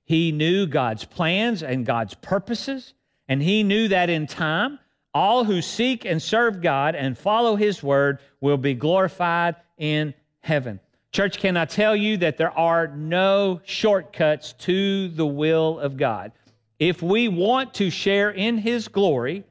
He 0.03 0.33
knew 0.33 0.67
God's 0.67 1.05
plans 1.05 1.63
and 1.63 1.85
God's 1.85 2.13
purposes, 2.15 2.93
and 3.29 3.41
he 3.41 3.63
knew 3.63 3.87
that 3.87 4.09
in 4.09 4.27
time, 4.27 4.77
all 5.13 5.45
who 5.45 5.61
seek 5.61 6.03
and 6.03 6.21
serve 6.21 6.61
God 6.61 6.95
and 6.95 7.17
follow 7.17 7.55
His 7.55 7.81
Word 7.81 8.19
will 8.41 8.57
be 8.57 8.73
glorified 8.73 9.55
in 9.77 10.13
heaven. 10.41 10.81
Church, 11.13 11.39
can 11.39 11.55
I 11.55 11.63
tell 11.63 11.95
you 11.95 12.17
that 12.17 12.35
there 12.35 12.51
are 12.51 12.87
no 12.87 13.61
shortcuts 13.63 14.51
to 14.59 15.07
the 15.07 15.25
will 15.25 15.79
of 15.79 15.95
God? 15.95 16.33
If 16.77 17.01
we 17.01 17.29
want 17.29 17.73
to 17.75 17.89
share 17.89 18.31
in 18.31 18.57
His 18.57 18.89
glory, 18.89 19.45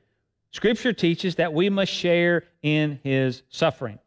Scripture 0.50 0.92
teaches 0.92 1.36
that 1.36 1.54
we 1.54 1.70
must 1.70 1.90
share 1.90 2.44
in 2.62 3.00
His 3.02 3.42
suffering. 3.48 3.98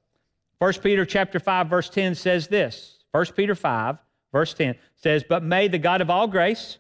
1 0.60 0.74
Peter 0.84 1.04
chapter 1.04 1.40
5 1.40 1.68
verse 1.68 1.90
10 1.90 2.14
says 2.14 2.48
this 2.48 2.99
1 3.12 3.26
Peter 3.36 3.56
5, 3.56 3.98
verse 4.32 4.54
10 4.54 4.76
says, 4.96 5.24
But 5.28 5.44
may 5.44 5.68
the 5.68 5.78
God 5.78 6.02
of 6.02 6.10
all 6.10 6.28
grace, 6.28 6.78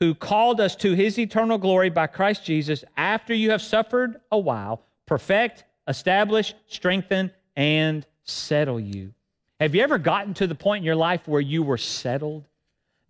who 0.00 0.14
called 0.14 0.60
us 0.60 0.74
to 0.76 0.94
his 0.94 1.18
eternal 1.18 1.58
glory 1.58 1.90
by 1.90 2.06
Christ 2.06 2.44
Jesus, 2.44 2.84
after 2.96 3.34
you 3.34 3.50
have 3.50 3.60
suffered 3.60 4.20
a 4.32 4.38
while, 4.38 4.82
perfect, 5.06 5.64
establish, 5.86 6.54
strengthen, 6.66 7.30
and 7.56 8.06
settle 8.24 8.80
you. 8.80 9.12
Have 9.58 9.74
you 9.74 9.82
ever 9.82 9.98
gotten 9.98 10.32
to 10.34 10.46
the 10.46 10.54
point 10.54 10.80
in 10.80 10.86
your 10.86 10.96
life 10.96 11.28
where 11.28 11.40
you 11.40 11.62
were 11.62 11.76
settled? 11.76 12.44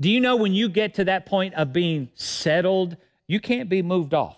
Do 0.00 0.10
you 0.10 0.18
know 0.18 0.34
when 0.34 0.52
you 0.52 0.68
get 0.68 0.94
to 0.94 1.04
that 1.04 1.26
point 1.26 1.54
of 1.54 1.72
being 1.72 2.08
settled, 2.14 2.96
you 3.28 3.38
can't 3.38 3.68
be 3.68 3.82
moved 3.82 4.14
off? 4.14 4.36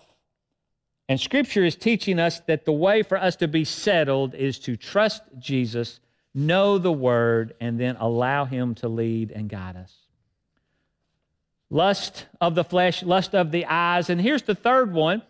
And 1.09 1.19
Scripture 1.19 1.65
is 1.65 1.75
teaching 1.75 2.19
us 2.19 2.41
that 2.41 2.65
the 2.65 2.71
way 2.71 3.01
for 3.01 3.17
us 3.17 3.35
to 3.37 3.47
be 3.47 3.65
settled 3.65 4.35
is 4.35 4.59
to 4.59 4.77
trust 4.77 5.23
Jesus, 5.39 5.99
know 6.33 6.77
the 6.77 6.91
Word, 6.91 7.53
and 7.59 7.79
then 7.79 7.95
allow 7.99 8.45
Him 8.45 8.75
to 8.75 8.87
lead 8.87 9.31
and 9.31 9.49
guide 9.49 9.75
us. 9.75 9.93
Lust 11.69 12.27
of 12.39 12.55
the 12.55 12.63
flesh, 12.63 13.03
lust 13.03 13.33
of 13.33 13.51
the 13.51 13.65
eyes. 13.65 14.09
And 14.09 14.21
here's 14.21 14.43
the 14.43 14.55
third 14.55 14.93
one. 14.93 15.21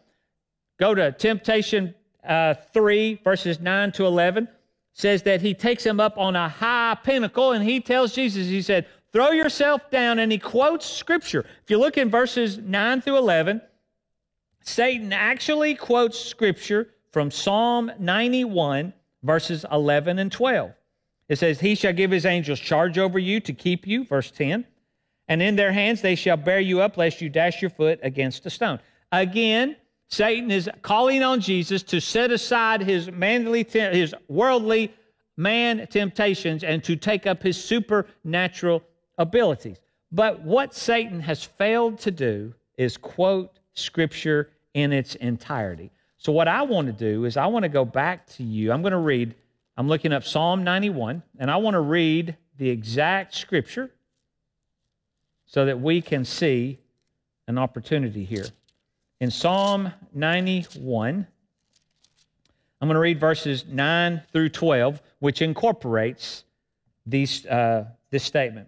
Go 0.79 0.93
to 0.93 1.11
Temptation 1.11 1.95
uh, 2.27 2.55
3, 2.73 3.21
verses 3.23 3.59
9 3.59 3.91
to 3.93 4.05
11. 4.05 4.47
Says 4.93 5.23
that 5.23 5.41
he 5.41 5.53
takes 5.53 5.85
him 5.85 5.99
up 5.99 6.17
on 6.17 6.35
a 6.35 6.49
high 6.49 6.97
pinnacle 7.01 7.53
and 7.53 7.63
he 7.63 7.79
tells 7.79 8.13
Jesus, 8.13 8.47
he 8.47 8.61
said, 8.61 8.85
throw 9.11 9.31
yourself 9.31 9.89
down. 9.89 10.19
And 10.19 10.31
he 10.31 10.37
quotes 10.37 10.85
Scripture. 10.85 11.45
If 11.63 11.71
you 11.71 11.77
look 11.77 11.97
in 11.97 12.09
verses 12.09 12.57
9 12.57 13.01
through 13.01 13.17
11, 13.17 13.61
Satan 14.63 15.11
actually 15.11 15.75
quotes 15.75 16.17
scripture 16.17 16.89
from 17.11 17.29
Psalm 17.29 17.91
91, 17.99 18.93
verses 19.21 19.65
11 19.71 20.19
and 20.19 20.31
12. 20.31 20.71
It 21.29 21.37
says, 21.37 21.59
He 21.59 21.75
shall 21.75 21.93
give 21.93 22.11
his 22.11 22.25
angels 22.25 22.59
charge 22.59 22.97
over 22.97 23.19
you 23.19 23.39
to 23.41 23.53
keep 23.53 23.87
you, 23.87 24.05
verse 24.05 24.31
10. 24.31 24.65
And 25.27 25.41
in 25.41 25.55
their 25.55 25.71
hands 25.71 26.01
they 26.01 26.15
shall 26.15 26.37
bear 26.37 26.59
you 26.59 26.81
up, 26.81 26.97
lest 26.97 27.21
you 27.21 27.29
dash 27.29 27.61
your 27.61 27.71
foot 27.71 27.99
against 28.03 28.45
a 28.45 28.49
stone. 28.49 28.79
Again, 29.11 29.75
Satan 30.09 30.51
is 30.51 30.69
calling 30.81 31.23
on 31.23 31.39
Jesus 31.39 31.81
to 31.83 31.99
set 31.99 32.31
aside 32.31 32.81
his 32.81 33.09
manly, 33.09 33.65
his 33.69 34.13
worldly 34.27 34.93
man 35.37 35.87
temptations 35.87 36.63
and 36.63 36.83
to 36.83 36.95
take 36.95 37.25
up 37.25 37.41
his 37.41 37.61
supernatural 37.63 38.83
abilities. 39.17 39.77
But 40.11 40.41
what 40.41 40.75
Satan 40.75 41.19
has 41.21 41.43
failed 41.43 41.99
to 41.99 42.11
do 42.11 42.53
is 42.77 42.97
quote 42.97 43.59
Scripture 43.73 44.51
in 44.75 44.91
its 44.91 45.15
entirety. 45.15 45.89
So, 46.17 46.31
what 46.31 46.47
I 46.47 46.61
want 46.61 46.87
to 46.87 46.93
do 46.93 47.25
is, 47.25 47.37
I 47.37 47.47
want 47.47 47.63
to 47.63 47.69
go 47.69 47.83
back 47.83 48.27
to 48.35 48.43
you. 48.43 48.71
I'm 48.71 48.81
going 48.81 48.91
to 48.91 48.97
read, 48.97 49.35
I'm 49.75 49.87
looking 49.87 50.13
up 50.13 50.23
Psalm 50.23 50.63
91, 50.63 51.23
and 51.39 51.49
I 51.49 51.57
want 51.57 51.73
to 51.73 51.79
read 51.79 52.37
the 52.57 52.69
exact 52.69 53.33
Scripture 53.33 53.91
so 55.45 55.65
that 55.65 55.79
we 55.79 56.01
can 56.01 56.25
see 56.25 56.79
an 57.47 57.57
opportunity 57.57 58.23
here. 58.23 58.45
In 59.19 59.31
Psalm 59.31 59.91
91, 60.13 61.27
I'm 62.81 62.87
going 62.87 62.95
to 62.95 62.99
read 62.99 63.19
verses 63.19 63.65
9 63.67 64.21
through 64.31 64.49
12, 64.49 65.01
which 65.19 65.41
incorporates 65.41 66.43
these, 67.05 67.45
uh, 67.45 67.85
this 68.11 68.23
statement. 68.23 68.67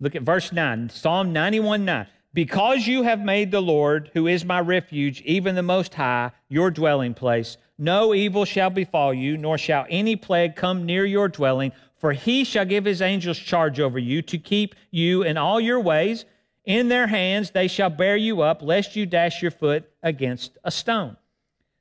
Look 0.00 0.16
at 0.16 0.22
verse 0.22 0.52
9, 0.52 0.88
Psalm 0.88 1.32
91 1.32 1.84
9. 1.84 2.06
Because 2.32 2.86
you 2.86 3.02
have 3.02 3.20
made 3.20 3.50
the 3.50 3.60
Lord, 3.60 4.10
who 4.14 4.28
is 4.28 4.44
my 4.44 4.60
refuge, 4.60 5.20
even 5.22 5.56
the 5.56 5.62
Most 5.62 5.94
High, 5.94 6.30
your 6.48 6.70
dwelling 6.70 7.12
place, 7.12 7.56
no 7.76 8.14
evil 8.14 8.44
shall 8.44 8.70
befall 8.70 9.12
you, 9.12 9.36
nor 9.36 9.58
shall 9.58 9.86
any 9.90 10.14
plague 10.14 10.54
come 10.54 10.86
near 10.86 11.04
your 11.04 11.28
dwelling. 11.28 11.72
For 11.96 12.12
he 12.12 12.44
shall 12.44 12.64
give 12.64 12.84
his 12.84 13.02
angels 13.02 13.38
charge 13.38 13.80
over 13.80 13.98
you 13.98 14.22
to 14.22 14.38
keep 14.38 14.74
you 14.90 15.22
in 15.22 15.36
all 15.36 15.60
your 15.60 15.80
ways. 15.80 16.24
In 16.64 16.88
their 16.88 17.08
hands 17.08 17.50
they 17.50 17.66
shall 17.66 17.90
bear 17.90 18.16
you 18.16 18.42
up, 18.42 18.62
lest 18.62 18.94
you 18.94 19.06
dash 19.06 19.42
your 19.42 19.50
foot 19.50 19.90
against 20.02 20.56
a 20.62 20.70
stone. 20.70 21.16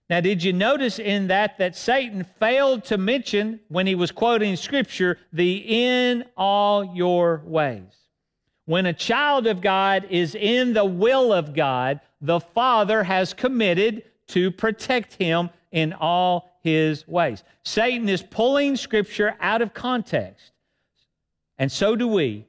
Now, 0.10 0.22
did 0.22 0.44
you 0.44 0.54
notice 0.54 0.98
in 0.98 1.28
that 1.28 1.60
that 1.60 1.76
Satan 1.76 2.24
failed 2.40 2.86
to 2.86 2.98
mention 2.98 3.60
when 3.68 3.86
he 3.86 3.94
was 3.94 4.12
quoting 4.12 4.56
scripture 4.56 5.20
the 5.32 5.58
in 5.68 6.26
all 6.36 6.96
your 6.96 7.44
ways? 7.46 7.99
When 8.70 8.86
a 8.86 8.94
child 8.94 9.48
of 9.48 9.62
God 9.62 10.06
is 10.12 10.36
in 10.36 10.74
the 10.74 10.86
will 10.86 11.34
of 11.34 11.56
God, 11.56 12.02
the 12.22 12.40
Father 12.40 13.02
has 13.02 13.34
committed 13.34 14.04
to 14.28 14.52
protect 14.52 15.16
him 15.16 15.50
in 15.72 15.92
all 15.94 16.52
his 16.62 17.08
ways. 17.08 17.44
Satan 17.64 18.08
is 18.08 18.22
pulling 18.22 18.76
Scripture 18.76 19.36
out 19.42 19.64
of 19.64 19.74
context. 19.74 20.52
And 21.58 21.72
so 21.72 21.96
do 21.96 22.08
we 22.08 22.46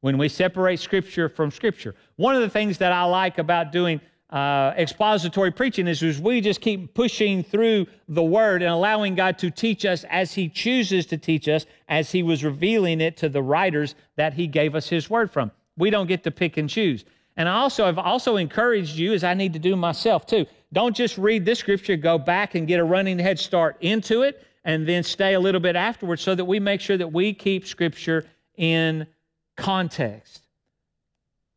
when 0.00 0.16
we 0.16 0.30
separate 0.30 0.80
Scripture 0.80 1.28
from 1.28 1.50
Scripture. 1.50 1.94
One 2.16 2.34
of 2.34 2.40
the 2.40 2.48
things 2.48 2.78
that 2.78 2.92
I 2.92 3.04
like 3.04 3.36
about 3.36 3.70
doing 3.70 4.00
uh, 4.30 4.72
expository 4.74 5.50
preaching 5.50 5.86
is, 5.86 6.02
is 6.02 6.18
we 6.18 6.40
just 6.40 6.62
keep 6.62 6.94
pushing 6.94 7.42
through 7.42 7.86
the 8.08 8.22
Word 8.22 8.62
and 8.62 8.70
allowing 8.70 9.14
God 9.14 9.38
to 9.40 9.50
teach 9.50 9.84
us 9.84 10.06
as 10.08 10.32
He 10.32 10.48
chooses 10.48 11.04
to 11.06 11.18
teach 11.18 11.46
us, 11.46 11.66
as 11.90 12.10
He 12.10 12.22
was 12.22 12.42
revealing 12.42 13.02
it 13.02 13.18
to 13.18 13.28
the 13.28 13.42
writers 13.42 13.94
that 14.16 14.32
He 14.32 14.46
gave 14.46 14.74
us 14.74 14.88
His 14.88 15.10
Word 15.10 15.30
from. 15.30 15.50
We 15.78 15.90
don't 15.90 16.06
get 16.06 16.24
to 16.24 16.30
pick 16.30 16.56
and 16.56 16.68
choose. 16.68 17.04
And 17.36 17.48
I 17.48 17.54
also 17.54 17.86
have 17.86 17.98
also 17.98 18.36
encouraged 18.36 18.96
you, 18.96 19.12
as 19.12 19.22
I 19.22 19.32
need 19.32 19.52
to 19.52 19.58
do 19.58 19.76
myself 19.76 20.26
too. 20.26 20.44
Don't 20.72 20.94
just 20.94 21.16
read 21.16 21.44
this 21.44 21.60
scripture, 21.60 21.96
go 21.96 22.18
back 22.18 22.56
and 22.56 22.66
get 22.66 22.80
a 22.80 22.84
running 22.84 23.18
head 23.18 23.38
start 23.38 23.76
into 23.80 24.22
it, 24.22 24.44
and 24.64 24.86
then 24.86 25.02
stay 25.02 25.34
a 25.34 25.40
little 25.40 25.60
bit 25.60 25.76
afterwards 25.76 26.20
so 26.20 26.34
that 26.34 26.44
we 26.44 26.58
make 26.60 26.80
sure 26.80 26.96
that 26.96 27.10
we 27.10 27.32
keep 27.32 27.66
scripture 27.66 28.26
in 28.56 29.06
context. 29.56 30.46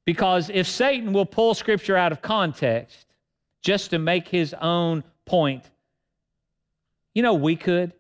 Because 0.05 0.49
if 0.49 0.67
Satan 0.67 1.13
will 1.13 1.25
pull 1.25 1.53
scripture 1.53 1.97
out 1.97 2.12
of 2.12 2.21
context 2.21 3.05
just 3.62 3.89
to 3.89 3.99
make 3.99 4.27
his 4.27 4.53
own 4.53 5.03
point, 5.25 5.63
you 7.13 7.23
know, 7.23 7.34
we 7.34 7.55
could. 7.55 7.91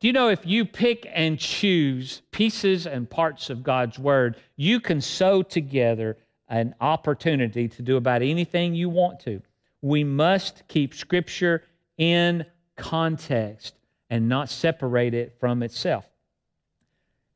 Do 0.00 0.06
you 0.06 0.14
know 0.14 0.28
if 0.28 0.46
you 0.46 0.64
pick 0.64 1.06
and 1.12 1.38
choose 1.38 2.22
pieces 2.30 2.86
and 2.86 3.08
parts 3.08 3.50
of 3.50 3.62
God's 3.62 3.98
Word, 3.98 4.36
you 4.56 4.80
can 4.80 5.02
sew 5.02 5.42
together 5.42 6.16
an 6.48 6.74
opportunity 6.80 7.68
to 7.68 7.82
do 7.82 7.98
about 7.98 8.22
anything 8.22 8.74
you 8.74 8.88
want 8.88 9.20
to? 9.20 9.42
We 9.82 10.02
must 10.02 10.66
keep 10.68 10.94
Scripture 10.94 11.64
in 11.98 12.46
context 12.76 13.74
and 14.08 14.26
not 14.26 14.48
separate 14.48 15.12
it 15.12 15.36
from 15.38 15.62
itself. 15.62 16.06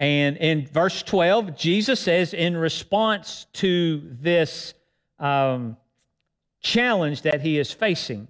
And 0.01 0.39
in 0.39 0.67
verse 0.67 1.03
12, 1.03 1.57
Jesus 1.57 2.01
says, 2.01 2.33
in 2.33 2.57
response 2.57 3.47
to 3.55 4.03
this 4.21 4.73
um, 5.19 5.77
challenge 6.63 7.23
that 7.23 7.43
he 7.43 7.59
is 7.59 7.71
facing, 7.71 8.29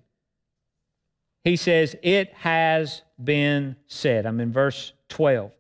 he 1.45 1.57
says, 1.57 1.95
It 2.03 2.33
has 2.35 3.03
been 3.23 3.77
said. 3.87 4.27
I'm 4.27 4.41
in 4.41 4.53
verse 4.53 4.93
12, 5.09 5.51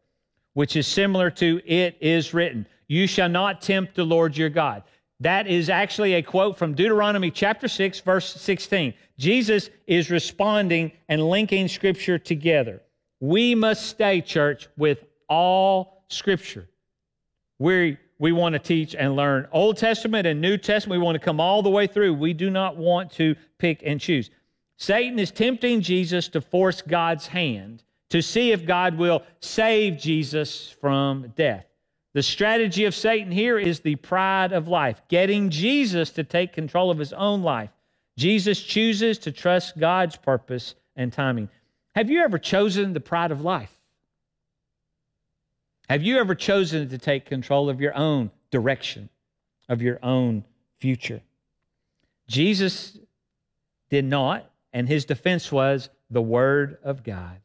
which 0.54 0.76
is 0.76 0.86
similar 0.86 1.30
to 1.30 1.60
it 1.64 1.96
is 2.00 2.34
written, 2.34 2.66
You 2.88 3.06
shall 3.06 3.28
not 3.28 3.62
tempt 3.62 3.94
the 3.94 4.04
Lord 4.04 4.36
your 4.36 4.50
God. 4.50 4.82
That 5.20 5.46
is 5.46 5.70
actually 5.70 6.14
a 6.14 6.22
quote 6.22 6.58
from 6.58 6.74
Deuteronomy 6.74 7.30
chapter 7.30 7.68
6, 7.68 8.00
verse 8.00 8.34
16. 8.34 8.94
Jesus 9.16 9.70
is 9.86 10.10
responding 10.10 10.92
and 11.08 11.22
linking 11.22 11.68
scripture 11.68 12.18
together. 12.18 12.82
We 13.20 13.54
must 13.54 13.86
stay, 13.86 14.20
church, 14.20 14.68
with 14.76 15.04
all 15.28 16.04
scripture. 16.08 16.68
We, 17.58 17.96
we 18.18 18.32
want 18.32 18.54
to 18.54 18.58
teach 18.58 18.94
and 18.94 19.14
learn 19.16 19.46
Old 19.52 19.76
Testament 19.76 20.26
and 20.26 20.40
New 20.40 20.58
Testament. 20.58 21.00
We 21.00 21.04
want 21.04 21.14
to 21.14 21.24
come 21.24 21.40
all 21.40 21.62
the 21.62 21.70
way 21.70 21.86
through. 21.86 22.14
We 22.14 22.32
do 22.32 22.50
not 22.50 22.76
want 22.76 23.12
to 23.12 23.36
pick 23.58 23.82
and 23.84 24.00
choose. 24.00 24.30
Satan 24.76 25.18
is 25.18 25.30
tempting 25.30 25.80
Jesus 25.80 26.28
to 26.28 26.40
force 26.40 26.82
God's 26.82 27.26
hand 27.26 27.82
to 28.10 28.22
see 28.22 28.52
if 28.52 28.64
God 28.64 28.96
will 28.96 29.22
save 29.40 29.98
Jesus 29.98 30.70
from 30.80 31.32
death. 31.36 31.66
The 32.12 32.22
strategy 32.22 32.84
of 32.84 32.94
Satan 32.94 33.32
here 33.32 33.58
is 33.58 33.80
the 33.80 33.96
pride 33.96 34.52
of 34.52 34.68
life, 34.68 35.02
getting 35.08 35.50
Jesus 35.50 36.10
to 36.10 36.22
take 36.22 36.52
control 36.52 36.92
of 36.92 36.98
his 36.98 37.12
own 37.12 37.42
life. 37.42 37.70
Jesus 38.16 38.62
chooses 38.62 39.18
to 39.18 39.32
trust 39.32 39.78
God's 39.78 40.16
purpose 40.16 40.76
and 40.94 41.12
timing. 41.12 41.48
Have 41.96 42.08
you 42.08 42.20
ever 42.20 42.38
chosen 42.38 42.92
the 42.92 43.00
pride 43.00 43.32
of 43.32 43.40
life? 43.40 43.76
Have 45.90 46.04
you 46.04 46.18
ever 46.18 46.36
chosen 46.36 46.88
to 46.88 46.98
take 46.98 47.26
control 47.26 47.68
of 47.68 47.80
your 47.80 47.96
own 47.96 48.30
direction, 48.52 49.08
of 49.68 49.82
your 49.82 49.98
own 50.04 50.44
future? 50.78 51.20
Jesus 52.28 52.96
did 53.90 54.04
not 54.04 54.48
and 54.74 54.88
his 54.88 55.04
defense 55.06 55.50
was 55.50 55.88
the 56.10 56.20
Word 56.20 56.78
of 56.82 57.04
God. 57.04 57.38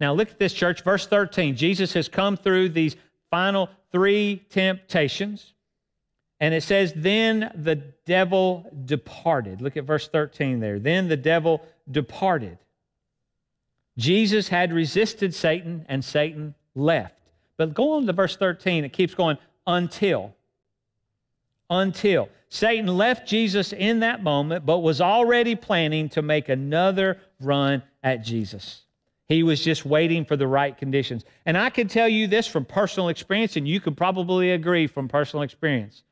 Now, 0.00 0.12
look 0.12 0.30
at 0.30 0.38
this, 0.38 0.52
church. 0.52 0.82
Verse 0.82 1.06
13. 1.06 1.56
Jesus 1.56 1.92
has 1.94 2.08
come 2.08 2.36
through 2.36 2.70
these 2.70 2.96
final 3.30 3.70
three 3.92 4.44
temptations. 4.50 5.54
And 6.40 6.52
it 6.52 6.62
says, 6.62 6.92
Then 6.94 7.52
the 7.54 7.76
devil 8.04 8.70
departed. 8.84 9.60
Look 9.60 9.76
at 9.76 9.84
verse 9.84 10.08
13 10.08 10.60
there. 10.60 10.78
Then 10.78 11.08
the 11.08 11.16
devil 11.16 11.64
departed. 11.90 12.58
Jesus 13.96 14.48
had 14.48 14.72
resisted 14.72 15.34
Satan, 15.34 15.84
and 15.88 16.04
Satan 16.04 16.54
left. 16.74 17.14
But 17.56 17.74
go 17.74 17.92
on 17.92 18.06
to 18.06 18.12
verse 18.12 18.36
13. 18.36 18.84
It 18.84 18.92
keeps 18.92 19.14
going, 19.14 19.38
until. 19.66 20.34
Until. 21.70 22.28
Satan 22.48 22.86
left 22.86 23.28
Jesus 23.28 23.72
in 23.72 24.00
that 24.00 24.22
moment, 24.22 24.64
but 24.64 24.78
was 24.78 25.00
already 25.00 25.54
planning 25.54 26.08
to 26.10 26.22
make 26.22 26.48
another 26.48 27.18
run 27.40 27.82
at 28.02 28.24
Jesus. 28.24 28.82
He 29.26 29.42
was 29.42 29.62
just 29.62 29.84
waiting 29.84 30.24
for 30.24 30.36
the 30.36 30.46
right 30.46 30.74
conditions. 30.76 31.26
And 31.44 31.58
I 31.58 31.68
can 31.68 31.86
tell 31.86 32.08
you 32.08 32.26
this 32.26 32.46
from 32.46 32.64
personal 32.64 33.10
experience, 33.10 33.56
and 33.56 33.68
you 33.68 33.80
can 33.80 33.94
probably 33.94 34.52
agree 34.52 34.86
from 34.86 35.08
personal 35.08 35.42
experience. 35.42 36.02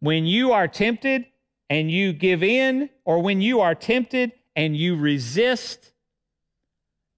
When 0.00 0.24
you 0.24 0.52
are 0.52 0.66
tempted 0.66 1.26
and 1.68 1.90
you 1.90 2.14
give 2.14 2.42
in, 2.42 2.88
or 3.04 3.22
when 3.22 3.42
you 3.42 3.60
are 3.60 3.74
tempted 3.74 4.32
and 4.56 4.74
you 4.74 4.96
resist, 4.96 5.92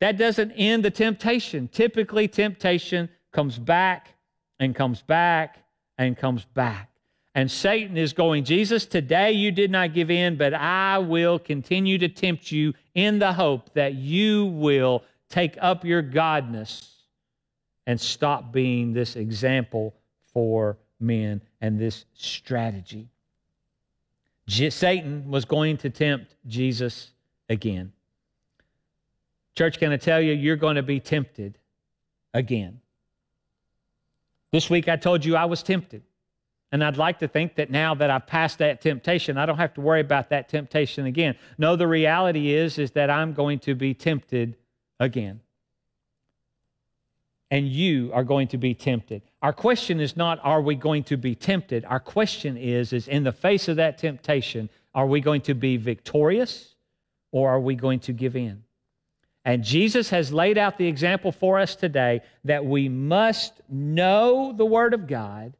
that 0.00 0.18
doesn't 0.18 0.50
end 0.52 0.84
the 0.84 0.90
temptation. 0.90 1.68
Typically, 1.68 2.26
temptation 2.26 3.08
comes 3.30 3.56
back 3.56 4.14
and 4.58 4.74
comes 4.74 5.00
back 5.00 5.58
and 5.96 6.18
comes 6.18 6.44
back. 6.44 6.91
And 7.34 7.50
Satan 7.50 7.96
is 7.96 8.12
going, 8.12 8.44
Jesus, 8.44 8.84
today 8.84 9.32
you 9.32 9.50
did 9.50 9.70
not 9.70 9.94
give 9.94 10.10
in, 10.10 10.36
but 10.36 10.52
I 10.52 10.98
will 10.98 11.38
continue 11.38 11.96
to 11.98 12.08
tempt 12.08 12.52
you 12.52 12.74
in 12.94 13.18
the 13.18 13.32
hope 13.32 13.72
that 13.72 13.94
you 13.94 14.46
will 14.46 15.02
take 15.30 15.56
up 15.60 15.84
your 15.84 16.02
godness 16.02 16.88
and 17.86 17.98
stop 17.98 18.52
being 18.52 18.92
this 18.92 19.16
example 19.16 19.94
for 20.32 20.76
men 21.00 21.40
and 21.60 21.78
this 21.78 22.04
strategy. 22.14 23.08
Satan 24.46 25.30
was 25.30 25.46
going 25.46 25.78
to 25.78 25.90
tempt 25.90 26.34
Jesus 26.46 27.10
again. 27.48 27.92
Church, 29.54 29.78
can 29.78 29.92
I 29.92 29.96
tell 29.96 30.20
you, 30.20 30.32
you're 30.32 30.56
going 30.56 30.76
to 30.76 30.82
be 30.82 31.00
tempted 31.00 31.58
again. 32.34 32.80
This 34.50 34.68
week 34.68 34.88
I 34.88 34.96
told 34.96 35.24
you 35.24 35.36
I 35.36 35.46
was 35.46 35.62
tempted. 35.62 36.02
And 36.72 36.82
I'd 36.82 36.96
like 36.96 37.18
to 37.18 37.28
think 37.28 37.56
that 37.56 37.70
now 37.70 37.94
that 37.94 38.08
I've 38.08 38.26
passed 38.26 38.58
that 38.58 38.80
temptation, 38.80 39.36
I 39.36 39.44
don't 39.44 39.58
have 39.58 39.74
to 39.74 39.82
worry 39.82 40.00
about 40.00 40.30
that 40.30 40.48
temptation 40.48 41.04
again. 41.04 41.36
No, 41.58 41.76
the 41.76 41.86
reality 41.86 42.54
is 42.54 42.78
is 42.78 42.92
that 42.92 43.10
I'm 43.10 43.34
going 43.34 43.58
to 43.60 43.74
be 43.74 43.92
tempted 43.92 44.56
again. 44.98 45.40
And 47.50 47.68
you 47.68 48.10
are 48.14 48.24
going 48.24 48.48
to 48.48 48.56
be 48.56 48.72
tempted. 48.72 49.20
Our 49.42 49.52
question 49.52 50.00
is 50.00 50.16
not 50.16 50.40
are 50.42 50.62
we 50.62 50.74
going 50.74 51.04
to 51.04 51.18
be 51.18 51.34
tempted? 51.34 51.84
Our 51.84 52.00
question 52.00 52.56
is 52.56 52.94
is 52.94 53.06
in 53.06 53.22
the 53.22 53.32
face 53.32 53.68
of 53.68 53.76
that 53.76 53.98
temptation, 53.98 54.70
are 54.94 55.06
we 55.06 55.20
going 55.20 55.42
to 55.42 55.54
be 55.54 55.76
victorious 55.76 56.74
or 57.32 57.50
are 57.50 57.60
we 57.60 57.74
going 57.74 58.00
to 58.00 58.14
give 58.14 58.34
in? 58.34 58.64
And 59.44 59.62
Jesus 59.62 60.08
has 60.08 60.32
laid 60.32 60.56
out 60.56 60.78
the 60.78 60.86
example 60.86 61.32
for 61.32 61.58
us 61.58 61.76
today 61.76 62.22
that 62.44 62.64
we 62.64 62.88
must 62.88 63.60
know 63.68 64.54
the 64.56 64.64
Word 64.64 64.94
of 64.94 65.06
God 65.06 65.52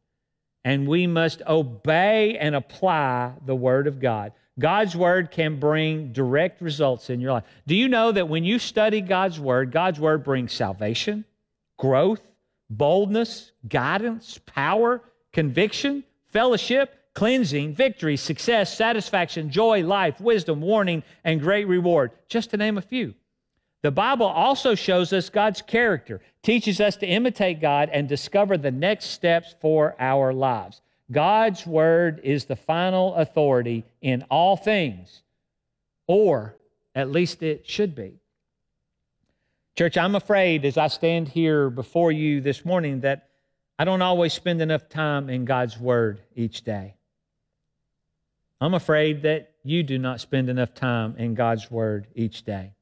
and 0.65 0.87
we 0.87 1.07
must 1.07 1.43
obey 1.47 2.39
and 2.39 2.55
apply 2.55 3.33
the 3.45 3.55
Word 3.55 3.87
of 3.87 4.01
God. 4.01 4.33
God's 4.59 4.95
Word 4.95 5.31
can 5.31 5.59
bring 5.59 6.13
direct 6.13 6.61
results 6.61 7.11
in 7.11 7.21
your 7.21 7.33
life. 7.33 7.45
Do 7.67 7.75
you 7.75 7.89
know 7.89 8.13
that 8.13 8.29
when 8.29 8.45
you 8.45 8.59
study 8.59 9.01
God's 9.01 9.41
Word, 9.41 9.73
God's 9.73 9.99
Word 9.99 10.23
brings 10.23 10.53
salvation, 10.53 11.25
growth, 11.79 12.21
boldness, 12.69 13.53
guidance, 13.69 14.39
power, 14.47 15.03
conviction, 15.33 16.05
fellowship, 16.27 16.99
cleansing, 17.15 17.75
victory, 17.75 18.17
success, 18.17 18.77
satisfaction, 18.77 19.51
joy, 19.51 19.83
life, 19.83 20.21
wisdom, 20.21 20.61
warning, 20.61 21.03
and 21.25 21.41
great 21.41 21.67
reward, 21.67 22.11
just 22.29 22.51
to 22.51 22.57
name 22.57 22.79
a 22.79 22.83
few. 22.83 23.15
The 23.83 23.91
Bible 23.91 24.27
also 24.27 24.77
shows 24.77 25.13
us 25.13 25.29
God's 25.29 25.61
character, 25.61 26.21
teaches 26.43 26.81
us 26.81 26.97
to 26.97 27.07
imitate 27.07 27.61
God 27.61 27.91
and 27.93 28.09
discover 28.09 28.57
the 28.57 28.71
next 28.71 29.07
steps 29.07 29.57
for 29.61 29.97
our 29.99 30.33
lives. 30.33 30.81
God's 31.11 31.67
word 31.67 32.21
is 32.23 32.45
the 32.45 32.57
final 32.57 33.15
authority 33.17 33.85
in 34.01 34.25
all 34.31 34.57
things, 34.57 35.23
or 36.07 36.57
at 36.95 37.11
least 37.11 37.43
it 37.43 37.69
should 37.69 37.95
be. 37.95 38.21
Church, 39.77 39.97
I'm 39.97 40.15
afraid 40.15 40.65
as 40.65 40.77
I 40.77 40.87
stand 40.87 41.29
here 41.29 41.69
before 41.69 42.13
you 42.13 42.41
this 42.41 42.65
morning 42.65 43.01
that 43.01 43.31
I 43.79 43.85
don't 43.85 44.03
always 44.03 44.33
spend 44.33 44.63
enough 44.63 44.89
time 44.89 45.29
in 45.29 45.45
God's 45.45 45.79
word 45.79 46.21
each 46.37 46.63
day. 46.63 46.95
I'm 48.61 48.75
afraid 48.75 49.23
that 49.23 49.51
you 49.65 49.83
do 49.83 49.99
not 49.99 50.21
spend 50.21 50.49
enough 50.49 50.73
time 50.73 51.17
in 51.19 51.35
God's 51.35 51.69
word 51.69 52.07
each 52.15 52.45
day. 52.45 52.75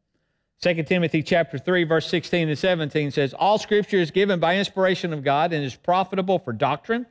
2 0.62 0.82
Timothy 0.82 1.22
chapter 1.22 1.56
3 1.56 1.84
verse 1.84 2.06
16 2.08 2.50
and 2.50 2.58
17 2.58 3.10
says 3.10 3.32
all 3.32 3.56
scripture 3.56 3.96
is 3.96 4.10
given 4.10 4.38
by 4.38 4.58
inspiration 4.58 5.14
of 5.14 5.24
God 5.24 5.54
and 5.54 5.64
is 5.64 5.74
profitable 5.74 6.38
for 6.38 6.52
doctrine, 6.52 7.06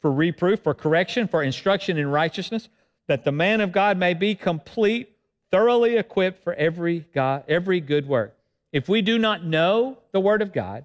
for 0.00 0.12
reproof, 0.12 0.60
for 0.60 0.74
correction, 0.74 1.26
for 1.26 1.42
instruction 1.42 1.96
in 1.96 2.08
righteousness, 2.08 2.68
that 3.08 3.24
the 3.24 3.32
man 3.32 3.62
of 3.62 3.72
God 3.72 3.96
may 3.96 4.12
be 4.12 4.34
complete, 4.34 5.16
thoroughly 5.50 5.96
equipped 5.96 6.44
for 6.44 6.52
every 6.52 7.06
God, 7.14 7.44
every 7.48 7.80
good 7.80 8.06
work. 8.06 8.36
If 8.70 8.86
we 8.86 9.00
do 9.00 9.18
not 9.18 9.44
know 9.44 9.96
the 10.12 10.20
word 10.20 10.42
of 10.42 10.52
God, 10.52 10.84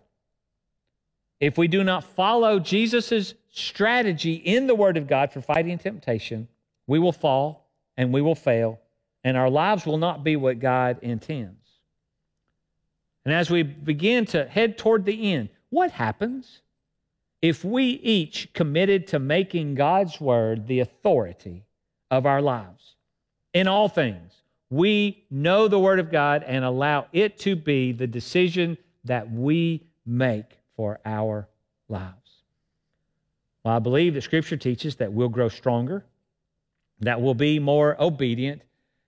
if 1.42 1.58
we 1.58 1.68
do 1.68 1.84
not 1.84 2.06
follow 2.06 2.60
Jesus' 2.60 3.34
strategy 3.52 4.36
in 4.36 4.68
the 4.68 4.76
word 4.76 4.96
of 4.96 5.08
God 5.08 5.34
for 5.34 5.42
fighting 5.42 5.78
temptation, 5.78 6.48
we 6.88 6.98
will 6.98 7.12
fall 7.12 7.68
and 7.98 8.14
we 8.14 8.22
will 8.22 8.36
fail, 8.36 8.80
and 9.26 9.36
our 9.36 9.50
lives 9.50 9.86
will 9.86 9.98
not 9.98 10.24
be 10.24 10.38
what 10.38 10.60
God 10.60 11.00
intends. 11.02 11.65
And 13.26 13.34
as 13.34 13.50
we 13.50 13.64
begin 13.64 14.26
to 14.28 14.46
head 14.46 14.78
toward 14.78 15.04
the 15.04 15.34
end, 15.34 15.50
what 15.70 15.92
happens 15.92 16.62
if 17.42 17.66
we 17.66 17.84
each 17.84 18.54
committed 18.54 19.08
to 19.08 19.20
making 19.20 19.76
God's 19.76 20.22
word 20.22 20.68
the 20.68 20.80
authority 20.80 21.66
of 22.12 22.26
our 22.26 22.42
lives 22.42 22.96
in 23.54 23.68
all 23.68 23.90
things? 23.90 24.32
We 24.70 25.26
know 25.30 25.68
the 25.68 25.80
word 25.80 26.00
of 26.00 26.12
God 26.12 26.44
and 26.44 26.64
allow 26.64 27.08
it 27.14 27.38
to 27.40 27.56
be 27.56 27.92
the 27.92 28.08
decision 28.08 28.78
that 29.04 29.32
we 29.32 29.88
make 30.06 30.60
for 30.76 31.00
our 31.06 31.48
lives. 31.90 32.14
Well, 33.64 33.76
I 33.76 33.80
believe 33.80 34.14
that 34.14 34.22
Scripture 34.22 34.58
teaches 34.58 34.96
that 34.98 35.12
we'll 35.12 35.30
grow 35.30 35.50
stronger, 35.50 36.06
that 37.00 37.20
we'll 37.20 37.34
be 37.34 37.58
more 37.58 37.96
obedient, 38.00 38.62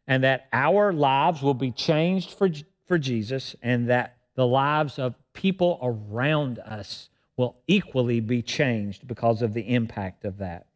and 0.07 0.23
that 0.23 0.47
our 0.53 0.93
lives 0.93 1.41
will 1.41 1.53
be 1.53 1.71
changed 1.71 2.33
for 2.33 2.49
for 2.87 2.97
Jesus 2.97 3.55
and 3.61 3.89
that 3.89 4.17
the 4.35 4.47
lives 4.47 4.99
of 4.99 5.15
people 5.33 5.79
around 5.81 6.59
us 6.59 7.09
will 7.35 7.57
equally 7.67 8.19
be 8.19 8.41
changed 8.41 9.07
because 9.07 9.41
of 9.41 9.53
the 9.53 9.73
impact 9.73 10.25
of 10.25 10.37
that. 10.39 10.67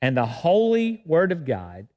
And 0.00 0.16
the 0.16 0.26
holy 0.26 1.02
Word 1.04 1.32
of 1.32 1.44
God 1.44 1.88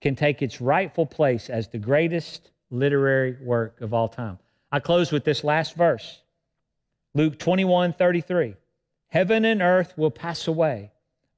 can 0.00 0.14
take 0.14 0.42
its 0.42 0.60
rightful 0.60 1.06
place 1.06 1.48
as 1.48 1.68
the 1.68 1.78
greatest 1.78 2.50
literary 2.70 3.36
work 3.42 3.80
of 3.80 3.94
all 3.94 4.08
time. 4.08 4.38
I 4.70 4.80
close 4.80 5.10
with 5.10 5.24
this 5.24 5.42
last 5.42 5.74
verse 5.74 6.20
Luke 7.14 7.38
21 7.38 7.94
33. 7.94 8.56
Heaven 9.08 9.44
and 9.44 9.62
earth 9.62 9.96
will 9.96 10.10
pass 10.10 10.48
away, 10.48 10.90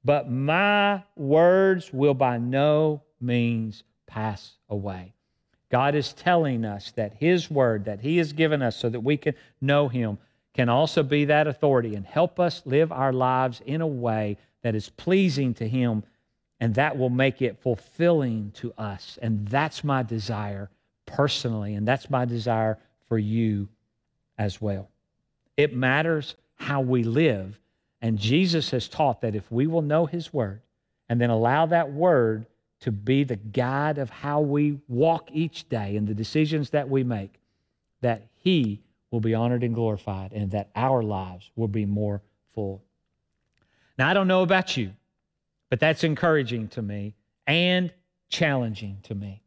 but 0.03 0.29
my 0.29 1.03
words 1.15 1.93
will 1.93 2.13
by 2.13 2.37
no 2.37 3.03
means 3.21 3.83
pass 4.07 4.55
away. 4.69 5.13
God 5.69 5.95
is 5.95 6.13
telling 6.13 6.65
us 6.65 6.91
that 6.91 7.13
His 7.13 7.49
word 7.49 7.85
that 7.85 8.01
He 8.01 8.17
has 8.17 8.33
given 8.33 8.61
us 8.61 8.75
so 8.75 8.89
that 8.89 9.01
we 9.01 9.17
can 9.17 9.35
know 9.61 9.87
Him 9.87 10.17
can 10.53 10.69
also 10.69 11.03
be 11.03 11.25
that 11.25 11.47
authority 11.47 11.95
and 11.95 12.05
help 12.05 12.39
us 12.39 12.63
live 12.65 12.91
our 12.91 13.13
lives 13.13 13.61
in 13.65 13.81
a 13.81 13.87
way 13.87 14.37
that 14.61 14.75
is 14.75 14.89
pleasing 14.89 15.53
to 15.55 15.67
Him 15.67 16.03
and 16.59 16.75
that 16.75 16.97
will 16.97 17.09
make 17.09 17.41
it 17.41 17.59
fulfilling 17.59 18.51
to 18.55 18.73
us. 18.77 19.17
And 19.21 19.47
that's 19.47 19.83
my 19.83 20.03
desire 20.03 20.69
personally, 21.05 21.75
and 21.75 21.87
that's 21.87 22.09
my 22.09 22.25
desire 22.25 22.77
for 23.07 23.17
you 23.17 23.69
as 24.37 24.61
well. 24.61 24.89
It 25.55 25.75
matters 25.75 26.35
how 26.55 26.81
we 26.81 27.03
live. 27.03 27.59
And 28.01 28.17
Jesus 28.17 28.71
has 28.71 28.87
taught 28.87 29.21
that 29.21 29.35
if 29.35 29.51
we 29.51 29.67
will 29.67 29.81
know 29.81 30.05
His 30.05 30.33
word 30.33 30.61
and 31.07 31.19
then 31.19 31.29
allow 31.29 31.65
that 31.67 31.91
word 31.91 32.45
to 32.81 32.91
be 32.91 33.23
the 33.23 33.35
guide 33.35 33.97
of 33.97 34.09
how 34.09 34.39
we 34.39 34.79
walk 34.87 35.29
each 35.31 35.67
day 35.69 35.97
and 35.97 36.07
the 36.07 36.13
decisions 36.13 36.69
that 36.69 36.89
we 36.89 37.03
make, 37.03 37.39
that 38.01 38.27
He 38.35 38.81
will 39.11 39.19
be 39.19 39.33
honored 39.33 39.63
and 39.63 39.75
glorified, 39.75 40.33
and 40.33 40.51
that 40.51 40.69
our 40.75 41.03
lives 41.03 41.51
will 41.55 41.67
be 41.67 41.85
more 41.85 42.21
full. 42.53 42.83
Now, 43.97 44.07
I 44.07 44.13
don't 44.13 44.27
know 44.27 44.43
about 44.43 44.77
you, 44.77 44.93
but 45.69 45.79
that's 45.79 46.03
encouraging 46.03 46.69
to 46.69 46.81
me 46.81 47.15
and 47.47 47.91
challenging 48.29 48.99
to 49.03 49.15
me 49.15 49.43